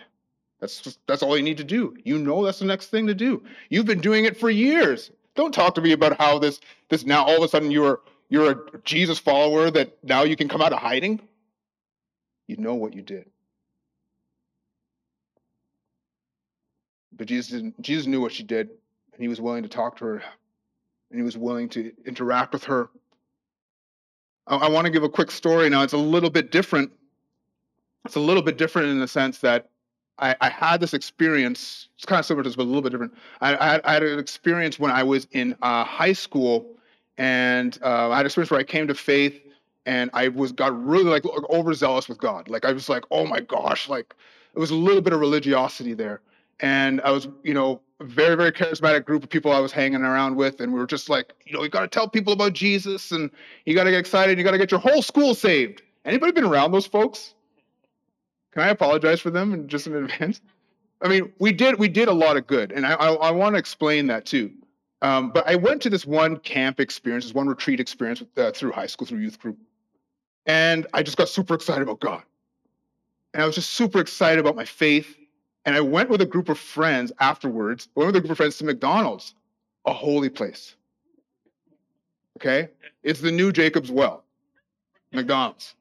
[0.66, 1.96] That's just, that's all you need to do.
[2.04, 3.44] You know that's the next thing to do.
[3.70, 5.12] You've been doing it for years.
[5.36, 8.52] Don't talk to me about how this this now all of a sudden you're you're
[8.52, 11.22] a Jesus follower that now you can come out of hiding.
[12.48, 13.30] You know what you did.
[17.16, 18.70] But Jesus Jesus knew what she did,
[19.14, 20.24] and he was willing to talk to her,
[21.12, 22.90] and he was willing to interact with her.
[24.48, 25.84] I, I want to give a quick story now.
[25.84, 26.92] It's a little bit different.
[28.04, 29.70] It's a little bit different in the sense that
[30.20, 31.90] I, I had this experience.
[31.96, 33.14] It's kind of similar to this, but a little bit different.
[33.42, 36.66] I, I, had, I had, an experience when I was in uh, high school,
[37.18, 39.42] and uh, I had an experience where I came to faith,
[39.86, 42.50] and I was got really like overzealous with God.
[42.50, 44.16] Like I was like, oh my gosh, like
[44.54, 46.22] it was a little bit of religiosity there
[46.60, 50.02] and I was, you know, a very, very charismatic group of people I was hanging
[50.02, 52.54] around with, and we were just like, you know, you got to tell people about
[52.54, 53.30] Jesus, and
[53.66, 55.82] you got to get excited, and you got to get your whole school saved.
[56.04, 57.34] Anybody been around those folks?
[58.56, 60.42] Can I apologize for them just in advance?
[61.02, 63.56] I mean, we did we did a lot of good, and I I, I want
[63.56, 64.52] to explain that too.
[65.02, 68.72] Um, but I went to this one camp experience, this one retreat experience uh, through
[68.72, 69.58] high school, through youth group,
[70.46, 72.24] and I just got super excited about God,
[73.34, 75.16] and I was just super excited about my faith
[75.66, 78.58] and I went with a group of friends afterwards, went with a group of friends
[78.60, 79.34] to McDonald's,
[79.86, 80.76] a holy place.
[82.38, 82.70] Okay?
[83.04, 84.24] It's the new Jacob's Well,
[85.12, 85.76] McDonald's.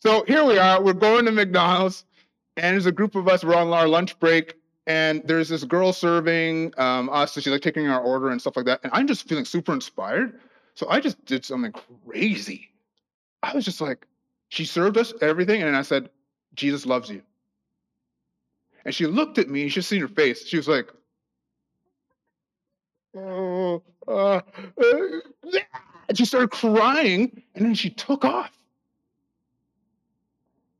[0.00, 2.04] So here we are, we're going to McDonald's,
[2.56, 4.54] and there's a group of us, we're on our lunch break,
[4.86, 8.56] and there's this girl serving um, us, so she's like taking our order and stuff
[8.56, 8.80] like that.
[8.82, 10.38] And I'm just feeling super inspired.
[10.74, 11.72] So I just did something
[12.06, 12.68] crazy.
[13.42, 14.06] I was just like,
[14.48, 16.10] she served us everything, and I said,
[16.54, 17.22] Jesus loves you.
[18.84, 20.46] And she looked at me, you should see her face.
[20.46, 20.92] She was like,
[23.16, 24.42] oh, uh, uh,
[26.08, 28.55] and she started crying, and then she took off.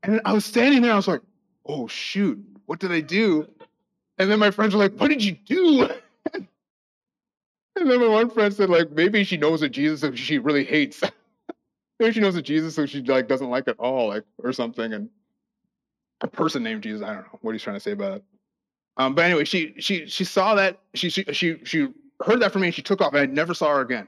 [0.07, 1.21] And I was standing there, I was like,
[1.65, 3.45] oh, shoot, what did I do?
[4.17, 5.89] And then my friends were like, what did you do?
[6.33, 6.47] and
[7.75, 11.03] then my one friend said, like, maybe she knows that Jesus that she really hates.
[11.99, 14.93] maybe she knows that Jesus so she like doesn't like at all, like, or something.
[14.93, 15.09] And
[16.21, 17.03] a person named Jesus.
[17.03, 18.23] I don't know what he's trying to say about it.
[18.95, 21.89] Um, but anyway, she she she saw that she she she she
[22.25, 24.07] heard that from me and she took off and I never saw her again.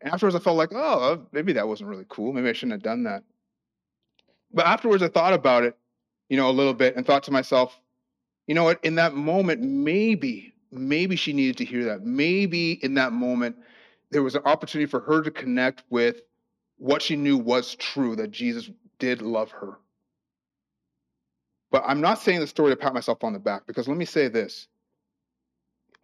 [0.00, 2.32] And afterwards, I felt like, oh, maybe that wasn't really cool.
[2.32, 3.24] Maybe I shouldn't have done that.
[4.52, 5.76] But afterwards, I thought about it,
[6.28, 7.78] you know, a little bit and thought to myself,
[8.46, 8.84] you know what?
[8.84, 12.04] In that moment, maybe maybe she needed to hear that.
[12.04, 13.56] Maybe in that moment,
[14.10, 16.22] there was an opportunity for her to connect with
[16.78, 19.78] what she knew was true that Jesus did love her.
[21.70, 24.04] But I'm not saying the story to pat myself on the back because let me
[24.04, 24.66] say this.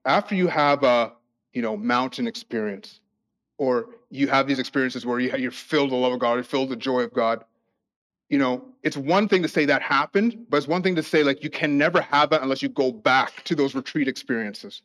[0.04, 1.12] After you have a,
[1.52, 3.00] you know, mountain experience,
[3.58, 6.44] or you have these experiences where you, you're filled with the love of God, you're
[6.44, 7.44] filled with the joy of God,
[8.28, 11.22] you know, it's one thing to say that happened, but it's one thing to say
[11.22, 14.82] like you can never have that unless you go back to those retreat experiences.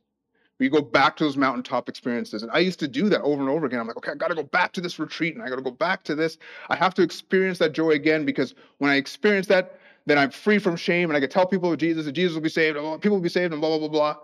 [0.60, 2.43] You go back to those mountaintop experiences.
[2.43, 3.80] And I used to do that over and over again.
[3.80, 5.63] I'm like, okay, I got to go back to this retreat and I got to
[5.63, 6.38] go back to this.
[6.69, 10.60] I have to experience that joy again because when I experience that, then I'm free
[10.60, 13.01] from shame and I can tell people of Jesus and Jesus will be saved, and
[13.01, 14.17] people will be saved, and blah, blah, blah, blah.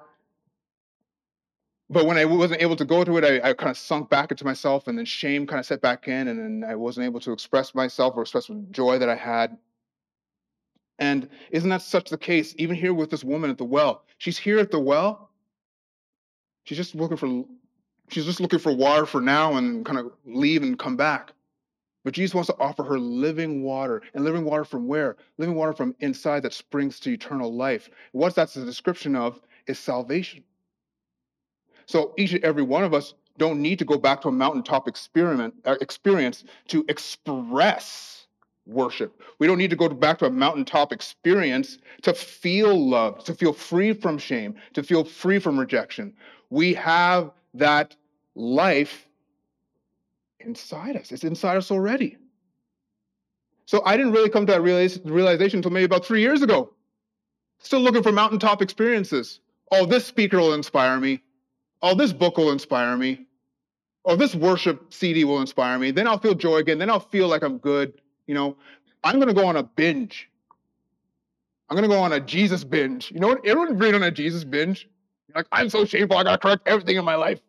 [1.89, 4.31] But when I wasn't able to go to it, I, I kind of sunk back
[4.31, 7.21] into myself, and then shame kind of set back in, and then I wasn't able
[7.21, 9.57] to express myself or express the joy that I had.
[10.99, 12.53] And isn't that such the case?
[12.57, 15.29] Even here with this woman at the well, she's here at the well.
[16.65, 17.45] She's just looking for,
[18.09, 21.31] she's just looking for water for now, and kind of leave and come back.
[22.03, 24.01] But Jesus wants to offer her living water.
[24.13, 25.15] And living water from where?
[25.37, 27.89] Living water from inside that springs to eternal life.
[28.11, 30.43] What that's a description of is salvation.
[31.87, 34.87] So each and every one of us don't need to go back to a mountaintop
[34.87, 38.27] experiment, uh, experience to express
[38.65, 39.21] worship.
[39.39, 43.53] We don't need to go back to a mountaintop experience to feel loved, to feel
[43.53, 46.13] free from shame, to feel free from rejection.
[46.49, 47.95] We have that
[48.35, 49.07] life
[50.41, 51.11] inside us.
[51.11, 52.17] It's inside us already.
[53.65, 56.73] So I didn't really come to that realization until maybe about three years ago.
[57.59, 59.39] Still looking for mountaintop experiences.
[59.71, 61.21] Oh, this speaker will inspire me.
[61.81, 63.25] Oh, this book will inspire me.
[64.05, 65.91] oh, this worship CD will inspire me.
[65.91, 66.79] Then I'll feel joy again.
[66.79, 68.01] Then I'll feel like I'm good.
[68.25, 68.57] You know,
[69.03, 70.29] I'm going to go on a binge.
[71.69, 73.11] I'm going to go on a Jesus binge.
[73.11, 73.45] You know what?
[73.45, 74.89] Everyone been on a Jesus binge.
[75.27, 76.17] You're like, I'm so shameful.
[76.17, 77.41] I got to correct everything in my life.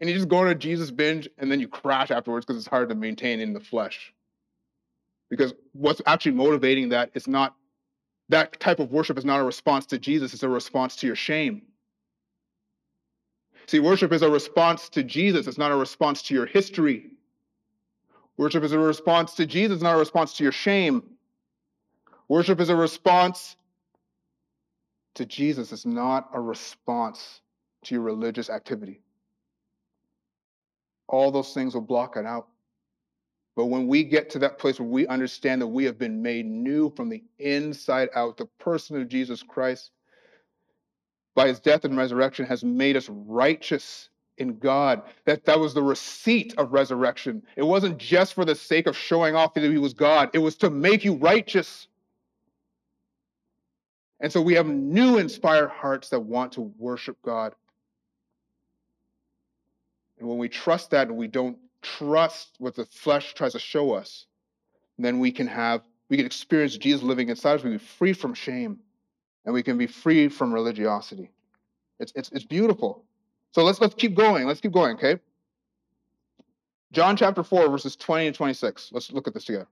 [0.00, 2.68] And you just go on a Jesus binge and then you crash afterwards because it's
[2.68, 4.12] hard to maintain in the flesh.
[5.30, 7.54] Because what's actually motivating that is not
[8.28, 11.16] that type of worship is not a response to Jesus, it's a response to your
[11.16, 11.62] shame.
[13.66, 17.10] See, worship is a response to Jesus, it's not a response to your history.
[18.36, 21.02] Worship is a response to Jesus, not a response to your shame.
[22.28, 23.56] Worship is a response
[25.14, 27.40] to Jesus, it's not a response
[27.84, 29.00] to your religious activity.
[31.08, 32.48] All those things will block it out.
[33.56, 36.44] But when we get to that place where we understand that we have been made
[36.44, 39.92] new from the inside out, the person of Jesus Christ,
[41.36, 44.08] by his death and resurrection, has made us righteous
[44.38, 45.02] in God.
[45.26, 47.42] That that was the receipt of resurrection.
[47.56, 50.30] It wasn't just for the sake of showing off that he was God.
[50.32, 51.86] It was to make you righteous.
[54.18, 57.54] And so we have new inspired hearts that want to worship God.
[60.18, 63.92] And when we trust that and we don't trust what the flesh tries to show
[63.92, 64.24] us,
[64.98, 67.62] then we can have, we can experience Jesus living inside us.
[67.62, 68.80] We can be free from shame
[69.46, 71.30] and we can be free from religiosity.
[71.98, 73.04] It's, it's, it's beautiful.
[73.52, 74.46] So let's, let's keep going.
[74.46, 75.18] Let's keep going, okay?
[76.92, 78.90] John chapter 4, verses 20 and 26.
[78.92, 79.68] Let's look at this together.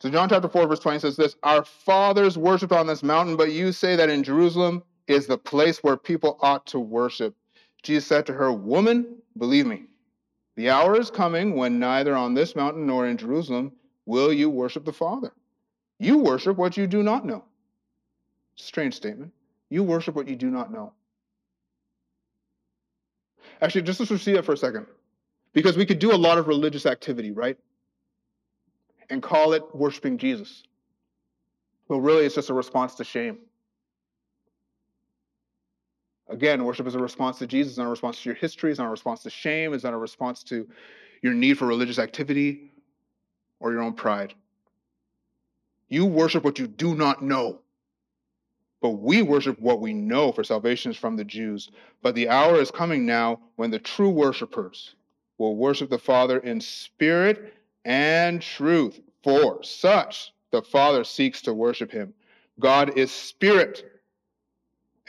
[0.00, 3.52] So, John chapter 4, verse 20 says this Our fathers worshiped on this mountain, but
[3.52, 7.34] you say that in Jerusalem is the place where people ought to worship.
[7.82, 9.84] Jesus said to her, Woman, believe me,
[10.56, 13.72] the hour is coming when neither on this mountain nor in Jerusalem
[14.06, 15.32] will you worship the Father.
[15.98, 17.44] You worship what you do not know.
[18.60, 19.32] Strange statement.
[19.68, 20.92] You worship what you do not know.
[23.60, 24.86] Actually, just let's see that for a second.
[25.52, 27.58] Because we could do a lot of religious activity, right?
[29.08, 30.62] And call it worshiping Jesus.
[31.88, 33.38] But really, it's just a response to shame.
[36.28, 38.86] Again, worship is a response to Jesus, not a response to your history, it's not
[38.86, 40.68] a response to shame, it's not a response to
[41.22, 42.70] your need for religious activity
[43.58, 44.34] or your own pride.
[45.88, 47.58] You worship what you do not know.
[48.80, 51.70] But we worship what we know, for salvation is from the Jews.
[52.02, 54.94] But the hour is coming now when the true worshipers
[55.38, 57.54] will worship the Father in spirit
[57.84, 59.00] and truth.
[59.22, 62.14] For such the Father seeks to worship him.
[62.58, 63.84] God is spirit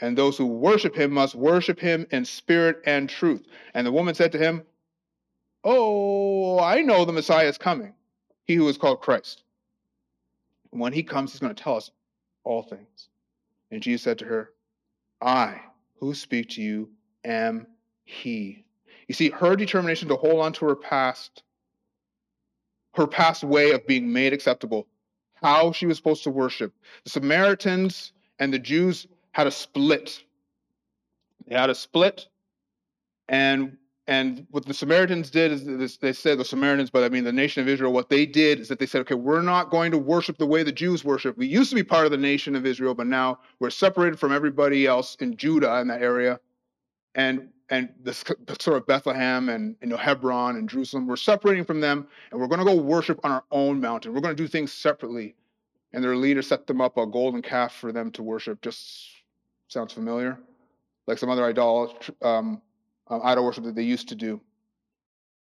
[0.02, 3.46] and those who worship him must worship him in spirit and truth.
[3.72, 4.64] And the woman said to him,
[5.62, 7.94] Oh, I know the Messiah is coming,
[8.44, 9.44] he who is called Christ.
[10.70, 11.92] When he comes, he's going to tell us
[12.42, 13.08] all things.
[13.72, 14.50] And Jesus said to her,
[15.22, 15.62] I
[15.98, 16.90] who speak to you
[17.24, 17.66] am
[18.04, 18.64] he.
[19.08, 21.42] You see, her determination to hold on to her past,
[22.94, 24.86] her past way of being made acceptable,
[25.34, 26.74] how she was supposed to worship.
[27.04, 30.22] The Samaritans and the Jews had a split.
[31.46, 32.28] They had a split,
[33.28, 37.32] and and what the Samaritans did is they said the Samaritans, but I mean the
[37.32, 37.92] nation of Israel.
[37.92, 40.62] What they did is that they said, okay, we're not going to worship the way
[40.62, 41.36] the Jews worship.
[41.36, 44.32] We used to be part of the nation of Israel, but now we're separated from
[44.32, 46.40] everybody else in Judah in that area,
[47.14, 48.24] and and this
[48.60, 51.06] sort of Bethlehem and you know Hebron and Jerusalem.
[51.06, 54.12] We're separating from them, and we're going to go worship on our own mountain.
[54.12, 55.34] We're going to do things separately.
[55.94, 59.12] And their leader set them up a golden calf for them to worship, just
[59.72, 60.38] Sounds familiar?
[61.06, 62.60] Like some other idol, um,
[63.08, 64.40] idol worship that they used to do.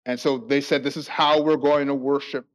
[0.06, 2.46] And so they said, This is how we're going to worship.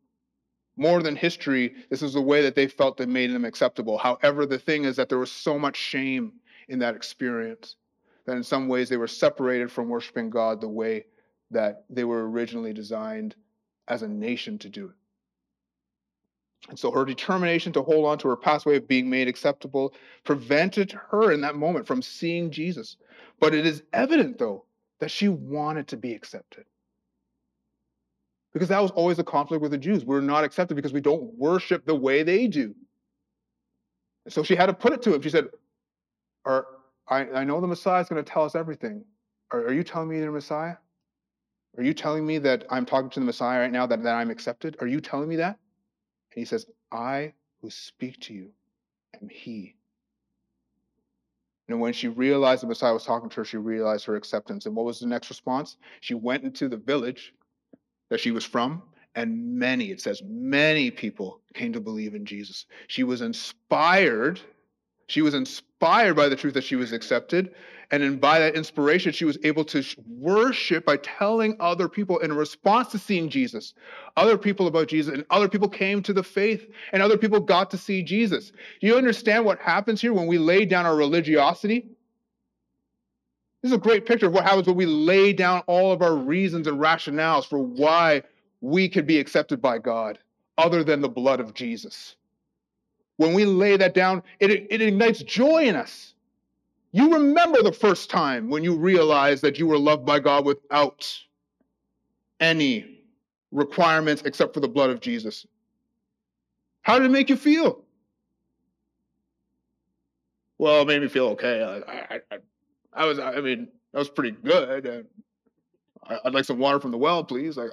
[0.77, 3.97] More than history, this is the way that they felt that made them acceptable.
[3.97, 6.33] However, the thing is that there was so much shame
[6.67, 7.77] in that experience
[8.25, 11.05] that in some ways they were separated from worshiping God the way
[11.51, 13.35] that they were originally designed
[13.87, 14.95] as a nation to do it.
[16.69, 19.93] And so her determination to hold on to her pathway of being made acceptable
[20.23, 22.97] prevented her in that moment from seeing Jesus.
[23.39, 24.65] But it is evident, though,
[24.99, 26.65] that she wanted to be accepted.
[28.53, 30.05] Because that was always a conflict with the Jews.
[30.05, 32.73] We're not accepted because we don't worship the way they do.
[34.29, 35.21] So she had to put it to him.
[35.21, 35.49] She said,
[36.45, 36.61] I,
[37.07, 39.03] I know the Messiah is going to tell us everything.
[39.51, 40.75] Are, are you telling me you're Messiah?
[41.77, 44.31] Are you telling me that I'm talking to the Messiah right now, that, that I'm
[44.31, 44.77] accepted?
[44.79, 45.59] Are you telling me that?
[46.31, 48.51] And he says, I who speak to you
[49.21, 49.75] am he.
[51.68, 54.66] And when she realized the Messiah was talking to her, she realized her acceptance.
[54.66, 55.78] And what was the next response?
[56.01, 57.34] She went into the village
[58.09, 58.84] that she was from,
[59.16, 62.66] and many, it says, many people came to believe in Jesus.
[62.88, 64.39] She was inspired
[65.07, 67.53] She was inspired by the truth that she was accepted.
[67.91, 72.33] And then by that inspiration, she was able to worship by telling other people in
[72.33, 73.75] response to seeing Jesus,
[74.17, 77.69] other people about Jesus, and other people came to the faith, and other people got
[77.71, 78.51] to see Jesus.
[78.81, 81.87] Do you understand what happens here when we lay down our religiosity?
[83.61, 86.15] This is a great picture of what happens when we lay down all of our
[86.15, 88.23] reasons and rationales for why
[88.61, 90.17] we could be accepted by God,
[90.57, 92.15] other than the blood of Jesus.
[93.18, 96.13] When we lay that down, it, it ignites joy in us.
[96.91, 101.11] You remember the first time when you realized that you were loved by God without
[102.39, 103.01] any
[103.51, 105.45] requirements except for the blood of Jesus.
[106.82, 107.84] How did it make you feel?
[110.57, 111.63] Well, it made me feel okay.
[111.63, 112.38] I, I, I,
[112.93, 115.05] I was, I mean, that was pretty good.
[116.07, 117.57] I, would like some water from the well, please.
[117.57, 117.66] I,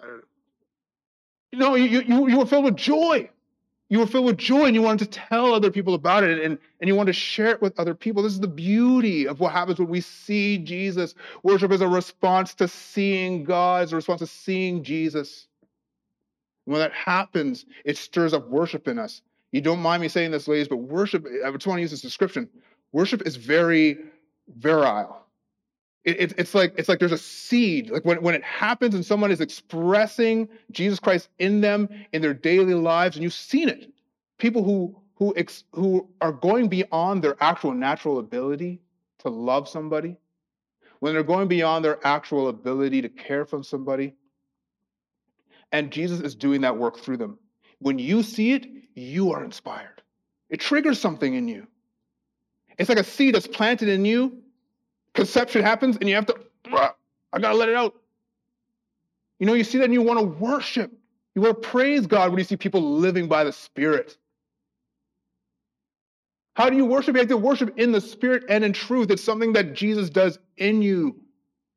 [1.52, 3.28] you know, you, you, you were filled with joy
[3.92, 6.58] you were filled with joy and you wanted to tell other people about it and,
[6.80, 8.22] and you wanted to share it with other people.
[8.22, 11.14] This is the beauty of what happens when we see Jesus.
[11.42, 15.46] Worship is a response to seeing God, it's a response to seeing Jesus.
[16.64, 19.20] when that happens, it stirs up worship in us.
[19.52, 22.00] You don't mind me saying this, ladies, but worship, I just want to use this
[22.00, 22.48] description.
[22.92, 23.98] Worship is very
[24.56, 25.21] virile.
[26.04, 27.90] It, it, it's like it's like there's a seed.
[27.90, 32.34] Like when, when it happens and someone is expressing Jesus Christ in them in their
[32.34, 33.92] daily lives, and you've seen it.
[34.38, 38.80] People who who ex, who are going beyond their actual natural ability
[39.18, 40.16] to love somebody,
[40.98, 44.14] when they're going beyond their actual ability to care for somebody,
[45.70, 47.38] and Jesus is doing that work through them.
[47.78, 50.02] When you see it, you are inspired.
[50.50, 51.68] It triggers something in you.
[52.78, 54.42] It's like a seed that's planted in you
[55.14, 56.36] conception happens and you have to,
[56.72, 57.94] I gotta let it out.
[59.38, 60.92] You know, you see that and you want to worship.
[61.34, 64.16] You want to praise God when you see people living by the Spirit.
[66.54, 67.14] How do you worship?
[67.14, 69.10] You have to worship in the Spirit and in truth.
[69.10, 71.16] It's something that Jesus does in you.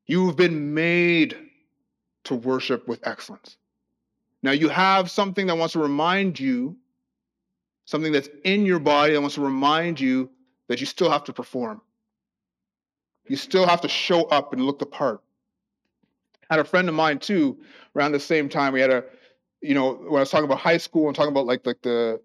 [0.06, 1.36] You've been made
[2.24, 3.56] to worship with excellence.
[4.42, 6.76] Now, you have something that wants to remind you,
[7.86, 10.30] something that's in your body that wants to remind you
[10.68, 11.80] that you still have to perform.
[13.28, 15.20] You still have to show up and look the part.
[16.48, 17.58] I had a friend of mine too,
[17.94, 18.72] around the same time.
[18.72, 19.04] We had a,
[19.60, 22.20] you know, when I was talking about high school and talking about like like the,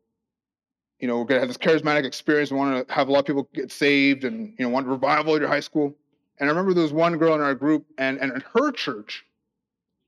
[0.99, 2.51] you know, we're gonna have this charismatic experience.
[2.51, 5.35] We want to have a lot of people get saved and you know want revival
[5.35, 5.95] at your high school.
[6.39, 9.25] And I remember there was one girl in our group, and and in her church,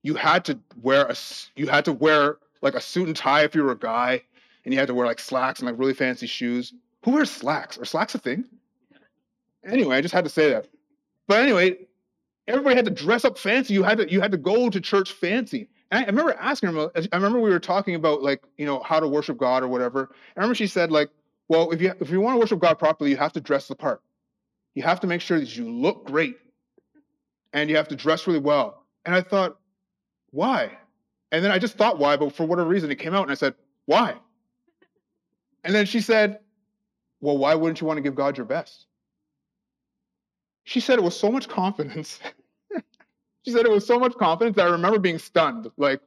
[0.03, 1.15] you had to wear a
[1.55, 4.21] you had to wear like a suit and tie if you were a guy,
[4.63, 6.73] and you had to wear like slacks and like really fancy shoes.
[7.03, 7.77] Who wears slacks?
[7.77, 8.45] Are slacks a thing?
[9.65, 10.67] Anyway, I just had to say that.
[11.27, 11.77] But anyway,
[12.47, 13.73] everybody had to dress up fancy.
[13.73, 15.69] You had to you had to go to church fancy.
[15.91, 16.91] And I, I remember asking her.
[16.95, 20.09] I remember we were talking about like you know how to worship God or whatever.
[20.11, 21.09] I remember she said like,
[21.47, 23.75] well, if you if you want to worship God properly, you have to dress the
[23.75, 24.01] part.
[24.75, 26.35] You have to make sure that you look great,
[27.53, 28.83] and you have to dress really well.
[29.05, 29.57] And I thought,
[30.31, 30.77] why?
[31.31, 33.35] And then I just thought why, but for whatever reason, it came out, and I
[33.35, 33.55] said,
[33.85, 34.15] why?
[35.63, 36.39] And then she said,
[37.21, 38.85] well, why wouldn't you want to give God your best?
[40.63, 42.19] She said it with so much confidence.
[43.43, 45.69] she said it with so much confidence I remember being stunned.
[45.77, 45.99] Like,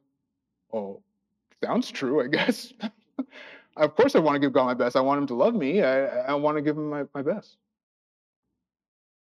[0.73, 1.03] oh,
[1.63, 2.73] sounds true, I guess.
[3.77, 4.97] of course, I want to give God my best.
[4.97, 5.83] I want Him to love me.
[5.83, 7.57] I, I want to give Him my, my best.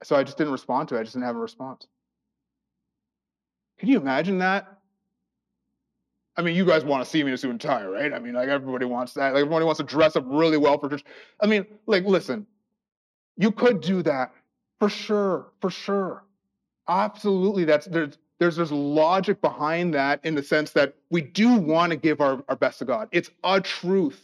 [0.03, 0.99] So I just didn't respond to it.
[0.99, 1.85] I just didn't have a response.
[3.77, 4.79] Can you imagine that?
[6.37, 8.13] I mean, you guys want to see me in a suit and tie, right?
[8.13, 9.33] I mean, like everybody wants that.
[9.33, 11.03] Like everybody wants to dress up really well for church.
[11.39, 12.47] I mean, like, listen,
[13.37, 14.31] you could do that
[14.81, 16.23] for sure, for sure.
[16.87, 17.65] Absolutely.
[17.65, 21.95] That's there's there's there's logic behind that in the sense that we do want to
[21.95, 23.07] give our, our best to God.
[23.11, 24.19] It's a truth.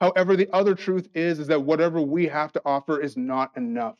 [0.00, 3.94] However, the other truth is, is that whatever we have to offer is not enough.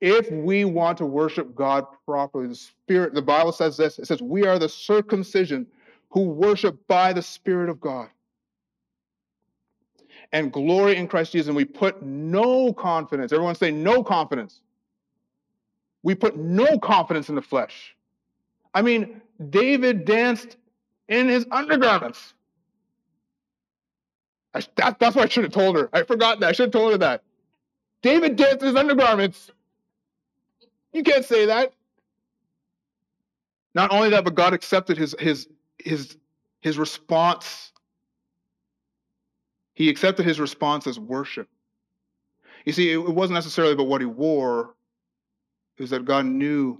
[0.00, 4.20] If we want to worship God properly, the Spirit, the Bible says this it says,
[4.20, 5.68] We are the circumcision
[6.10, 8.08] who worship by the Spirit of God
[10.32, 11.46] and glory in Christ Jesus.
[11.46, 13.32] And we put no confidence.
[13.32, 14.62] Everyone say, no confidence
[16.06, 17.96] we put no confidence in the flesh.
[18.72, 20.56] I mean, David danced
[21.08, 22.32] in his undergarments.
[24.54, 25.90] I, that, that's what I should have told her.
[25.92, 26.48] I forgot that.
[26.50, 27.24] I should have told her that.
[28.02, 29.50] David danced in his undergarments.
[30.92, 31.72] You can't say that.
[33.74, 36.16] Not only that, but God accepted his his his
[36.60, 37.72] his response.
[39.74, 41.48] He accepted his response as worship.
[42.64, 44.75] You see, it wasn't necessarily about what he wore,
[45.78, 46.78] is that God knew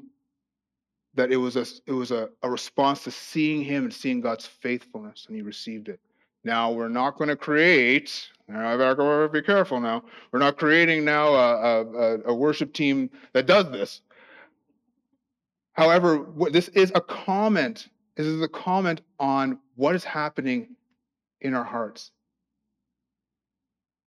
[1.15, 4.47] that it was a it was a, a response to seeing him and seeing God's
[4.47, 6.01] faithfulness, and he received it.
[6.45, 10.05] Now, we're not going to create, now I better be careful now.
[10.31, 14.01] We're not creating now a, a, a worship team that does this.
[15.73, 17.89] However, this is a comment.
[18.15, 20.77] This is a comment on what is happening
[21.41, 22.13] in our hearts.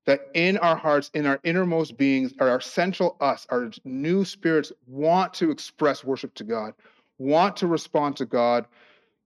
[0.10, 5.36] That in our hearts, in our innermost beings, our central us, our new spirits want
[5.36, 6.74] to express worship to God,
[7.20, 8.66] want to respond to God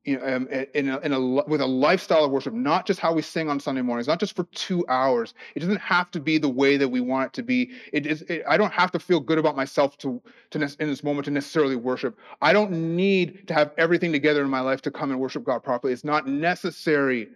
[0.04, 3.14] you know, um, in a, in a, with a lifestyle of worship, not just how
[3.14, 5.34] we sing on Sunday mornings, not just for two hours.
[5.56, 7.72] It doesn't have to be the way that we want it to be.
[7.94, 8.22] It is.
[8.24, 10.22] It, I don't have to feel good about myself to,
[10.52, 12.18] to in this moment to necessarily worship.
[12.42, 15.64] I don't need to have everything together in my life to come and worship God
[15.64, 15.94] properly.
[15.94, 17.30] It's not necessary.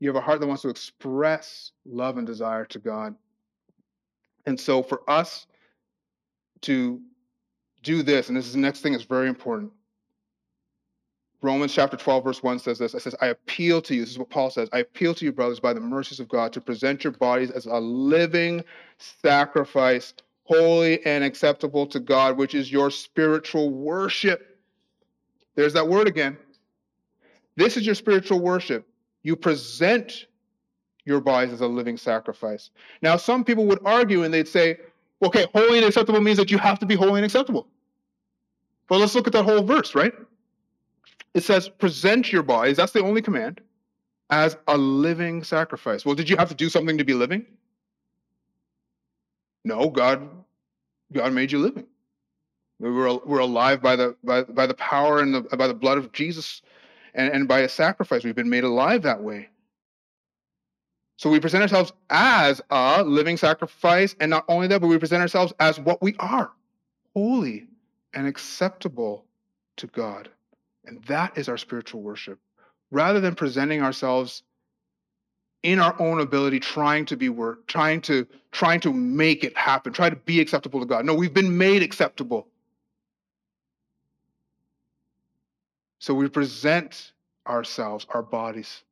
[0.00, 3.14] You have a heart that wants to express love and desire to God,
[4.46, 5.46] and so for us
[6.62, 7.00] to
[7.82, 9.72] do this, and this is the next thing that's very important
[11.42, 12.94] Romans chapter 12, verse 1 says this.
[12.94, 14.02] It says, I appeal to you.
[14.02, 14.68] This is what Paul says.
[14.72, 17.64] I appeal to you, brothers, by the mercies of God, to present your bodies as
[17.64, 18.62] a living
[18.98, 20.12] sacrifice,
[20.44, 24.58] holy and acceptable to God, which is your spiritual worship.
[25.54, 26.36] There's that word again.
[27.56, 28.86] This is your spiritual worship.
[29.22, 30.26] You present
[31.04, 32.70] your bodies as a living sacrifice.
[33.02, 34.78] Now, some people would argue and they'd say,
[35.22, 37.66] okay, holy and acceptable means that you have to be holy and acceptable.
[38.88, 40.12] But let's look at that whole verse, right?
[41.34, 43.60] it says, present your bodies, that's the only command,
[44.30, 46.04] as a living sacrifice.
[46.04, 47.46] Well, did you have to do something to be living?
[49.64, 50.28] No, God,
[51.12, 51.86] God made you living.
[52.80, 55.98] We were, we're alive by the, by, by the power and the, by the blood
[55.98, 56.62] of Jesus
[57.14, 58.24] and, and by a sacrifice.
[58.24, 59.48] We've been made alive that way.
[61.16, 65.20] So we present ourselves as a living sacrifice, and not only that, but we present
[65.20, 66.50] ourselves as what we are
[67.14, 67.66] holy
[68.14, 69.24] and acceptable
[69.76, 70.28] to God.
[70.84, 72.38] And that is our spiritual worship.
[72.90, 74.42] Rather than presenting ourselves
[75.62, 79.92] in our own ability trying to be work trying to trying to make it happen
[79.92, 82.48] try to be acceptable to god no we've been made acceptable
[86.00, 87.12] so we present
[87.46, 88.82] ourselves our bodies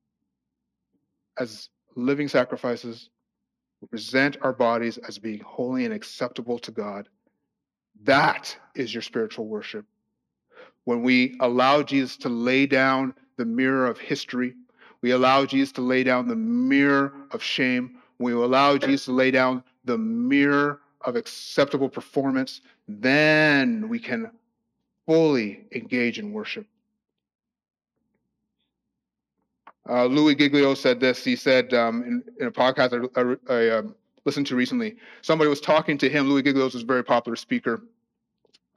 [1.39, 3.09] as living sacrifices.
[3.81, 7.09] We present our bodies as being holy and acceptable to god.
[8.05, 9.87] That is your spiritual worship.
[10.85, 14.55] When we allow Jesus to lay down the mirror of history,
[15.01, 19.31] we allow Jesus to lay down the mirror of shame, we allow Jesus to lay
[19.31, 24.31] down the mirror of acceptable performance, then we can
[25.07, 26.67] fully engage in worship.
[29.89, 31.25] Uh, Louis Giglio said this.
[31.25, 35.49] He said um, in, in, a podcast I, I, I um, listened to recently, somebody
[35.49, 36.29] was talking to him.
[36.29, 37.83] Louis Giglio is a very popular speaker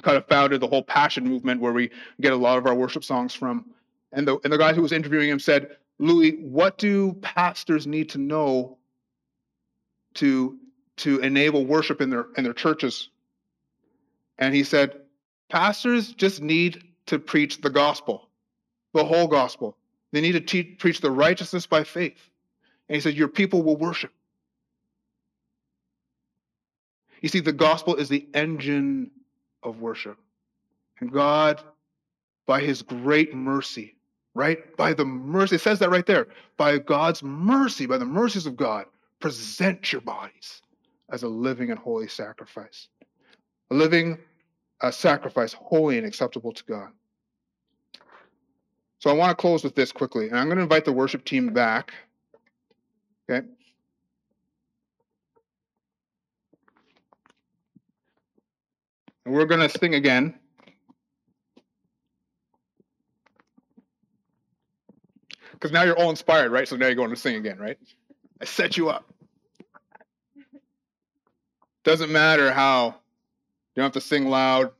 [0.01, 1.89] kind of founded the whole passion movement where we
[2.19, 3.65] get a lot of our worship songs from.
[4.11, 8.09] And the and the guy who was interviewing him said, Louis, what do pastors need
[8.09, 8.77] to know
[10.15, 10.57] to
[10.97, 13.09] to enable worship in their in their churches?
[14.37, 15.01] And he said,
[15.49, 18.29] pastors just need to preach the gospel,
[18.93, 19.77] the whole gospel.
[20.11, 22.29] They need to te- preach the righteousness by faith.
[22.89, 24.11] And he said, Your people will worship.
[27.21, 29.11] You see, the gospel is the engine
[29.63, 30.17] of worship.
[30.99, 31.61] And God,
[32.47, 33.95] by his great mercy,
[34.33, 34.75] right?
[34.75, 36.27] By the mercy, it says that right there.
[36.57, 38.85] By God's mercy, by the mercies of God,
[39.19, 40.61] present your bodies
[41.11, 42.87] as a living and holy sacrifice.
[43.69, 44.17] A living
[44.81, 46.89] a sacrifice, holy and acceptable to God.
[49.01, 51.25] So I want to close with this quickly, and I'm going to invite the worship
[51.25, 51.91] team back.
[53.27, 53.47] Okay.
[59.25, 60.35] And we're going to sing again.
[65.53, 66.67] Because now you're all inspired, right?
[66.67, 67.79] So now you're going to sing again, right?
[68.39, 69.11] I set you up.
[71.83, 72.85] Doesn't matter how
[73.75, 74.71] you don't have to sing loud.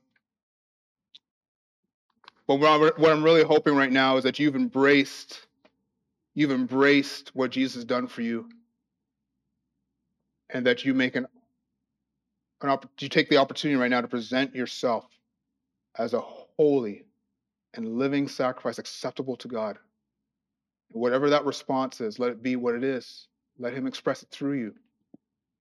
[2.48, 5.48] But what I'm really hoping right now is that you've embraced,
[6.34, 8.50] you've embraced what Jesus has done for you,
[10.50, 11.28] and that you make an
[12.62, 15.06] an opp- you take the opportunity right now to present yourself
[15.98, 17.06] as a holy
[17.74, 19.78] and living sacrifice acceptable to God.
[20.92, 23.28] Whatever that response is, let it be what it is.
[23.60, 24.76] Let Him express it through you.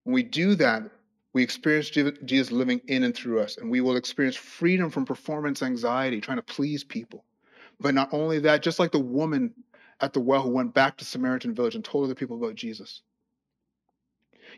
[0.04, 0.84] When we do that,
[1.32, 5.62] we experience Jesus living in and through us, and we will experience freedom from performance
[5.62, 7.24] anxiety, trying to please people.
[7.78, 9.54] But not only that, just like the woman
[10.00, 13.02] at the well who went back to Samaritan village and told other people about Jesus,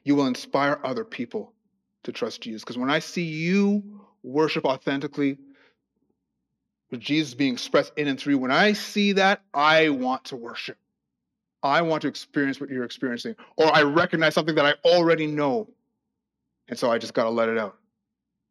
[0.03, 1.53] you will inspire other people
[2.05, 2.63] to trust Jesus.
[2.63, 5.39] Because when I see you worship authentically,
[6.91, 10.37] with Jesus being expressed in and through, you, when I see that, I want to
[10.37, 10.77] worship.
[11.63, 15.69] I want to experience what you're experiencing, or I recognize something that I already know.
[16.69, 17.77] And so I just got to let it out.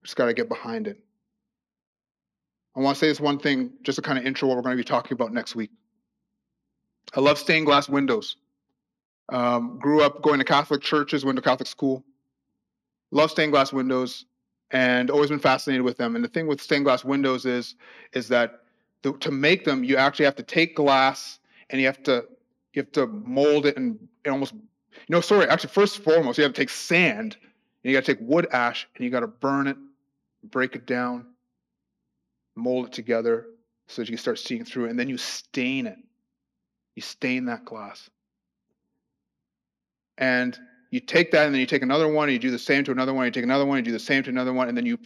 [0.03, 0.99] Just got to get behind it.
[2.75, 4.77] I want to say this one thing, just to kind of intro what we're going
[4.77, 5.71] to be talking about next week.
[7.15, 8.37] I love stained glass windows.
[9.29, 12.03] Um, grew up going to Catholic churches, went to Catholic school.
[13.11, 14.25] Love stained glass windows,
[14.71, 16.15] and always been fascinated with them.
[16.15, 17.75] And the thing with stained glass windows is,
[18.13, 18.61] is that
[19.01, 21.39] the, to make them, you actually have to take glass
[21.71, 22.25] and you have to
[22.73, 24.61] you have to mold it and, and almost you
[25.09, 27.37] know sorry actually first and foremost you have to take sand
[27.83, 29.77] and you got to take wood ash and you got to burn it
[30.43, 31.25] break it down
[32.55, 33.47] mold it together
[33.87, 35.97] so that you can start seeing through it and then you stain it
[36.95, 38.09] you stain that glass
[40.17, 40.59] and
[40.89, 42.91] you take that and then you take another one and you do the same to
[42.91, 44.85] another one you take another one you do the same to another one and then
[44.85, 44.97] you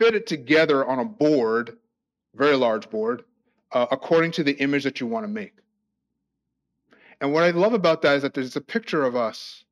[0.00, 1.76] fit it together on a board
[2.34, 3.22] very large board
[3.72, 5.54] uh, according to the image that you want to make
[7.20, 9.63] and what I love about that is that there's a picture of us.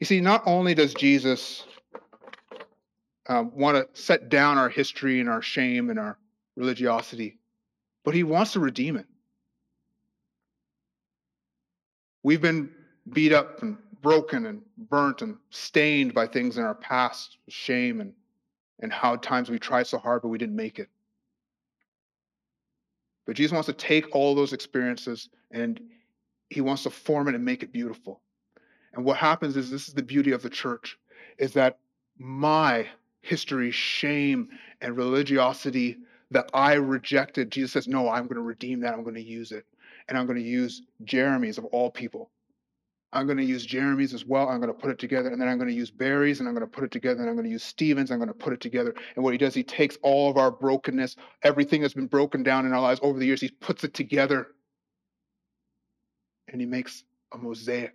[0.00, 1.64] You see, not only does Jesus
[3.28, 6.18] um, want to set down our history and our shame and our
[6.56, 7.38] religiosity,
[8.02, 9.06] but he wants to redeem it.
[12.22, 12.70] We've been
[13.12, 18.14] beat up and broken and burnt and stained by things in our past, shame and,
[18.80, 20.88] and how times we tried so hard but we didn't make it.
[23.26, 25.78] But Jesus wants to take all those experiences and
[26.48, 28.22] he wants to form it and make it beautiful.
[28.92, 30.98] And what happens is this is the beauty of the church
[31.38, 31.78] is that
[32.18, 32.86] my
[33.22, 34.48] history, shame,
[34.80, 35.98] and religiosity
[36.30, 38.94] that I rejected, Jesus says, No, I'm going to redeem that.
[38.94, 39.64] I'm going to use it.
[40.08, 42.30] And I'm going to use Jeremy's of all people.
[43.12, 44.48] I'm going to use Jeremy's as well.
[44.48, 45.30] I'm going to put it together.
[45.30, 47.20] And then I'm going to use Barry's and I'm going to put it together.
[47.20, 48.10] And I'm going to use Stevens.
[48.10, 48.94] I'm going to put it together.
[49.16, 52.66] And what he does, he takes all of our brokenness, everything that's been broken down
[52.66, 54.48] in our lives over the years, he puts it together
[56.48, 57.94] and he makes a mosaic,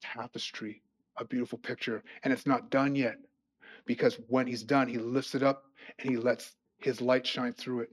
[0.00, 0.82] tapestry,
[1.16, 2.02] a beautiful picture.
[2.22, 3.18] And it's not done yet
[3.86, 5.64] because when he's done, he lifts it up
[5.98, 7.90] and he lets his light shine through it.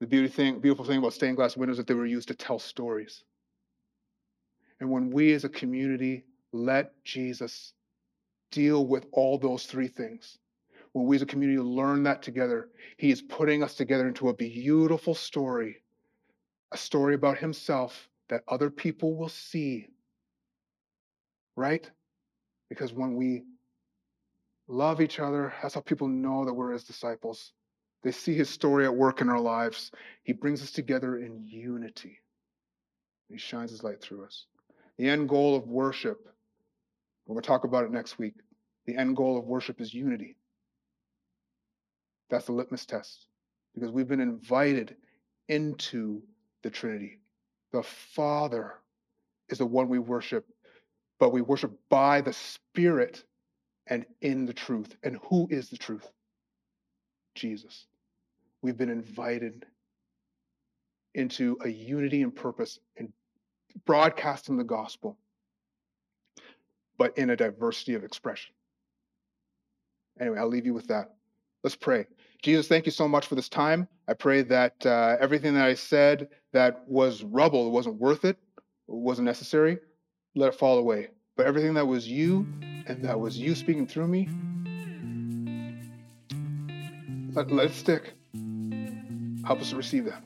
[0.00, 2.34] The beauty thing, beautiful thing about stained glass windows is that they were used to
[2.34, 3.24] tell stories.
[4.80, 7.72] And when we as a community let Jesus
[8.52, 10.38] deal with all those three things,
[10.92, 14.34] when we as a community learn that together, he is putting us together into a
[14.34, 15.82] beautiful story
[16.72, 19.86] a story about himself that other people will see.
[21.56, 21.90] Right?
[22.68, 23.44] Because when we
[24.68, 27.52] love each other, that's how people know that we're his disciples.
[28.02, 29.90] They see his story at work in our lives.
[30.22, 32.20] He brings us together in unity.
[33.28, 34.46] He shines his light through us.
[34.98, 36.28] The end goal of worship,
[37.26, 38.34] we're going to talk about it next week.
[38.86, 40.36] The end goal of worship is unity.
[42.30, 43.26] That's the litmus test
[43.74, 44.96] because we've been invited
[45.48, 46.22] into
[46.62, 47.18] the Trinity.
[47.72, 48.74] The Father
[49.48, 50.46] is the one we worship,
[51.18, 53.24] but we worship by the Spirit
[53.86, 54.96] and in the truth.
[55.02, 56.06] And who is the truth?
[57.34, 57.86] Jesus.
[58.62, 59.66] We've been invited
[61.14, 63.12] into a unity and purpose in
[63.84, 65.16] broadcasting the gospel,
[66.96, 68.54] but in a diversity of expression.
[70.20, 71.14] Anyway, I'll leave you with that.
[71.62, 72.06] Let's pray.
[72.42, 73.88] Jesus, thank you so much for this time.
[74.06, 78.36] I pray that uh, everything that I said that was rubble, that wasn't worth it,
[78.86, 79.78] wasn't necessary,
[80.34, 81.08] let it fall away.
[81.36, 82.46] But everything that was you
[82.86, 84.28] and that was you speaking through me,
[87.34, 88.14] let, let it stick.
[89.44, 90.22] Help us to receive that.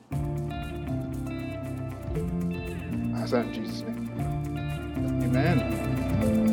[3.15, 4.11] I that in Jesus' name.
[5.23, 6.52] Amen.